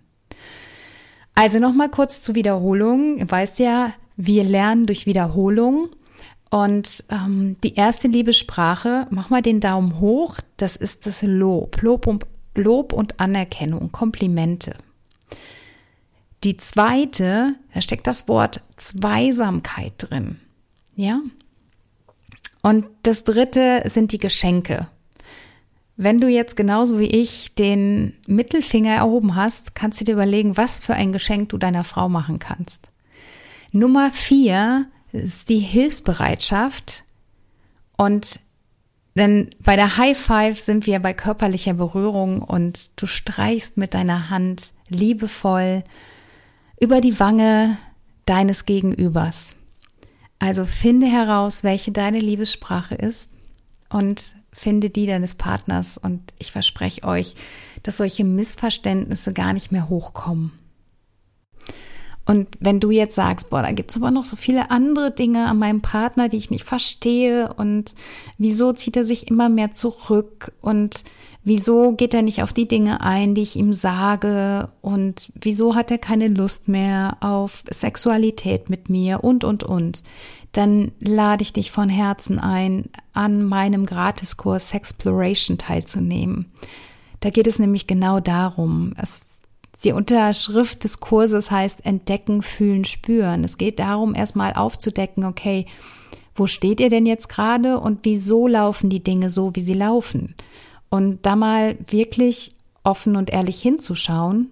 Also 1.35 1.59
nochmal 1.59 1.91
kurz 1.91 2.23
zur 2.23 2.35
Wiederholung. 2.35 3.19
Ihr 3.19 3.31
weißt 3.31 3.59
ja, 3.59 3.93
wir 4.17 4.45
lernen 4.45 4.85
durch 4.85 5.07
Wiederholung 5.07 5.91
und 6.51 7.05
ähm, 7.11 7.57
die 7.63 7.75
erste 7.75 8.09
Liebessprache, 8.09 9.07
mach 9.11 9.31
mal 9.31 9.43
den 9.43 9.61
Daumen 9.61 10.01
hoch, 10.01 10.39
das 10.57 10.77
ist 10.77 11.07
das 11.07 11.23
Lob, 11.23 11.81
Lob 11.83 12.07
und, 12.07 12.27
Lob 12.57 12.93
und 12.93 13.21
Anerkennung, 13.21 13.93
Komplimente. 13.93 14.75
Die 16.45 16.57
zweite, 16.57 17.55
da 17.75 17.81
steckt 17.81 18.07
das 18.07 18.27
Wort 18.29 18.63
Zweisamkeit 18.77 19.93
drin. 19.99 20.41
Ja? 20.95 21.21
Und 22.63 22.87
das 23.03 23.25
dritte 23.25 23.83
sind 23.87 24.13
die 24.13 24.19
Geschenke. 24.19 24.89
Wenn 25.97 26.21
du 26.21 26.29
jetzt 26.29 26.57
genauso 26.57 26.99
wie 26.99 27.09
ich 27.09 27.55
den 27.55 28.15
Mittelfinger 28.27 28.95
erhoben 28.95 29.35
hast, 29.35 29.75
kannst 29.75 30.01
du 30.01 30.05
dir 30.05 30.13
überlegen, 30.13 30.57
was 30.57 30.81
für 30.81 30.95
ein 30.95 31.13
Geschenk 31.13 31.51
du 31.51 31.59
deiner 31.59 31.85
Frau 31.85 32.09
machen 32.09 32.39
kannst. 32.39 32.89
Nummer 33.73 34.11
vier 34.11 34.87
ist 35.13 35.51
die 35.51 35.59
Hilfsbereitschaft. 35.59 37.05
Und 37.99 38.41
denn 39.15 39.51
bei 39.59 39.77
der 39.77 39.99
High 39.99 40.19
Five 40.19 40.61
sind 40.61 40.87
wir 40.87 41.01
bei 41.01 41.13
körperlicher 41.13 41.75
Berührung 41.75 42.41
und 42.41 43.01
du 43.01 43.07
streichst 43.07 43.77
mit 43.77 43.93
deiner 43.93 44.31
Hand 44.31 44.73
liebevoll 44.89 45.85
über 46.81 47.01
die 47.01 47.21
Wange 47.21 47.77
deines 48.27 48.65
Gegenübers. 48.65 49.55
Also 50.39 50.65
finde 50.65 51.07
heraus, 51.07 51.63
welche 51.63 51.93
deine 51.93 52.19
Liebessprache 52.19 52.95
ist 52.95 53.31
und 53.91 54.23
finde 54.53 54.91
die 54.91 55.07
deines 55.07 55.35
Partners 55.35 55.99
und 55.99 56.23
ich 56.39 56.51
verspreche 56.51 57.05
euch, 57.05 57.35
dass 57.83 57.99
solche 57.99 58.25
Missverständnisse 58.25 59.33
gar 59.33 59.53
nicht 59.53 59.71
mehr 59.71 59.89
hochkommen. 59.89 60.53
Und 62.25 62.49
wenn 62.61 62.81
du 62.81 62.91
jetzt 62.91 63.15
sagst, 63.15 63.51
boah, 63.51 63.63
da 63.63 63.73
gibt's 63.73 63.97
aber 63.97 64.11
noch 64.11 64.25
so 64.25 64.37
viele 64.37 64.71
andere 64.71 65.11
Dinge 65.11 65.47
an 65.47 65.59
meinem 65.59 65.83
Partner, 65.83 66.29
die 66.29 66.37
ich 66.37 66.51
nicht 66.51 66.65
verstehe 66.65 67.53
und 67.55 67.95
wieso 68.39 68.73
zieht 68.73 68.97
er 68.97 69.05
sich 69.05 69.29
immer 69.29 69.49
mehr 69.49 69.73
zurück 69.73 70.53
und 70.61 71.05
wieso 71.45 71.93
geht 71.93 72.15
er 72.15 72.23
nicht 72.23 72.43
auf 72.43 72.53
die 72.53 72.69
Dinge 72.69 73.01
ein, 73.01 73.35
die 73.35 73.43
ich 73.43 73.57
ihm 73.57 73.73
sage 73.73 74.69
und 74.83 75.33
wieso 75.35 75.75
hat 75.75 75.91
er 75.91 75.99
keine 75.99 76.29
Lust 76.29 76.69
mehr 76.69 77.17
auf 77.21 77.65
Sexualität 77.71 78.69
mit 78.69 78.91
mir 78.91 79.25
und, 79.25 79.45
und, 79.45 79.63
und, 79.63 80.03
dann 80.53 80.91
lade 80.99 81.43
ich 81.43 81.53
dich 81.53 81.71
von 81.71 81.89
Herzen 81.89 82.39
ein, 82.39 82.87
an 83.13 83.45
meinem 83.45 83.87
Gratiskurs 83.87 84.71
Sexploration 84.71 85.59
teilzunehmen. 85.59 86.51
Da 87.21 87.31
geht 87.31 87.47
es 87.47 87.59
nämlich 87.59 87.87
genau 87.87 88.19
darum. 88.19 88.95
Es, 89.01 89.41
die 89.85 89.93
Unterschrift 89.93 90.85
des 90.85 91.01
Kurses 91.01 91.51
heißt 91.51 91.87
Entdecken, 91.87 92.43
Fühlen, 92.43 92.85
Spüren. 92.85 93.45
Es 93.45 93.59
geht 93.59 93.79
darum, 93.79 94.15
erstmal 94.15 94.55
aufzudecken, 94.55 95.25
okay, 95.25 95.67
wo 96.35 96.47
steht 96.47 96.81
ihr 96.81 96.91
denn 96.91 97.07
jetzt 97.07 97.29
gerade 97.29 97.79
und 97.79 98.01
wieso 98.03 98.47
laufen 98.47 98.91
die 98.91 99.05
Dinge 99.05 99.31
so, 99.31 99.55
wie 99.55 99.61
sie 99.61 99.75
laufen? 99.75 100.35
Und 100.91 101.25
da 101.25 101.37
mal 101.37 101.79
wirklich 101.89 102.55
offen 102.83 103.17
und 103.17 103.31
ehrlich 103.31 103.61
hinzuschauen, 103.63 104.51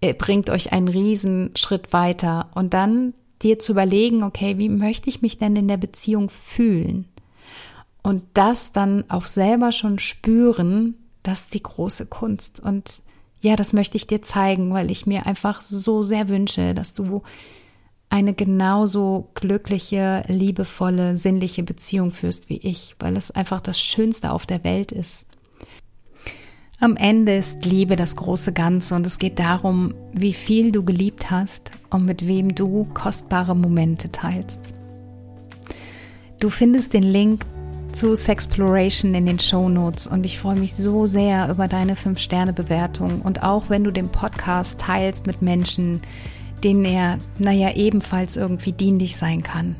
äh, 0.00 0.14
bringt 0.14 0.48
euch 0.50 0.72
einen 0.72 0.88
riesen 0.88 1.50
Schritt 1.56 1.92
weiter. 1.92 2.48
Und 2.54 2.72
dann 2.74 3.14
dir 3.42 3.58
zu 3.58 3.72
überlegen, 3.72 4.22
okay, 4.22 4.58
wie 4.58 4.68
möchte 4.68 5.08
ich 5.08 5.22
mich 5.22 5.38
denn 5.38 5.56
in 5.56 5.68
der 5.68 5.76
Beziehung 5.76 6.30
fühlen? 6.30 7.08
Und 8.02 8.22
das 8.34 8.72
dann 8.72 9.04
auch 9.08 9.26
selber 9.26 9.72
schon 9.72 9.98
spüren, 9.98 10.94
das 11.22 11.40
ist 11.40 11.54
die 11.54 11.62
große 11.62 12.06
Kunst. 12.06 12.60
Und 12.60 13.00
ja, 13.40 13.56
das 13.56 13.72
möchte 13.72 13.96
ich 13.96 14.06
dir 14.06 14.22
zeigen, 14.22 14.72
weil 14.72 14.90
ich 14.90 15.06
mir 15.06 15.26
einfach 15.26 15.62
so 15.62 16.02
sehr 16.02 16.28
wünsche, 16.28 16.74
dass 16.74 16.92
du 16.92 17.22
eine 18.14 18.32
genauso 18.32 19.28
glückliche, 19.34 20.22
liebevolle, 20.28 21.16
sinnliche 21.16 21.64
Beziehung 21.64 22.12
führst 22.12 22.48
wie 22.48 22.58
ich, 22.58 22.94
weil 23.00 23.16
es 23.16 23.32
einfach 23.32 23.60
das 23.60 23.80
Schönste 23.80 24.30
auf 24.30 24.46
der 24.46 24.62
Welt 24.62 24.92
ist. 24.92 25.26
Am 26.78 26.96
Ende 26.96 27.34
ist 27.34 27.64
Liebe 27.64 27.96
das 27.96 28.14
große 28.14 28.52
Ganze 28.52 28.94
und 28.94 29.04
es 29.04 29.18
geht 29.18 29.40
darum, 29.40 29.94
wie 30.12 30.32
viel 30.32 30.70
du 30.70 30.84
geliebt 30.84 31.32
hast 31.32 31.72
und 31.90 32.04
mit 32.04 32.28
wem 32.28 32.54
du 32.54 32.86
kostbare 32.94 33.56
Momente 33.56 34.12
teilst. 34.12 34.60
Du 36.38 36.50
findest 36.50 36.92
den 36.92 37.02
Link 37.02 37.44
zu 37.92 38.14
Sexploration 38.14 39.12
in 39.16 39.26
den 39.26 39.40
Show 39.40 39.68
Notes 39.68 40.06
und 40.06 40.24
ich 40.24 40.38
freue 40.38 40.56
mich 40.56 40.76
so 40.76 41.06
sehr 41.06 41.48
über 41.50 41.66
deine 41.66 41.96
5-Sterne-Bewertung 41.96 43.22
und 43.22 43.42
auch 43.42 43.70
wenn 43.70 43.82
du 43.82 43.90
den 43.90 44.10
Podcast 44.10 44.78
teilst 44.78 45.26
mit 45.26 45.42
Menschen, 45.42 46.00
denen 46.64 46.84
er, 46.84 47.18
naja, 47.38 47.74
ebenfalls 47.74 48.36
irgendwie 48.36 48.72
dienlich 48.72 49.16
sein 49.16 49.42
kann. 49.42 49.76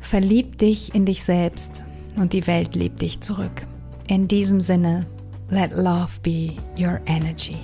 Verlieb 0.00 0.58
dich 0.58 0.94
in 0.94 1.04
dich 1.04 1.22
selbst 1.22 1.84
und 2.18 2.32
die 2.32 2.46
Welt 2.46 2.74
liebt 2.74 3.02
dich 3.02 3.20
zurück. 3.20 3.66
In 4.08 4.26
diesem 4.26 4.60
Sinne, 4.60 5.06
let 5.50 5.72
love 5.72 6.18
be 6.22 6.56
your 6.78 7.00
energy. 7.06 7.58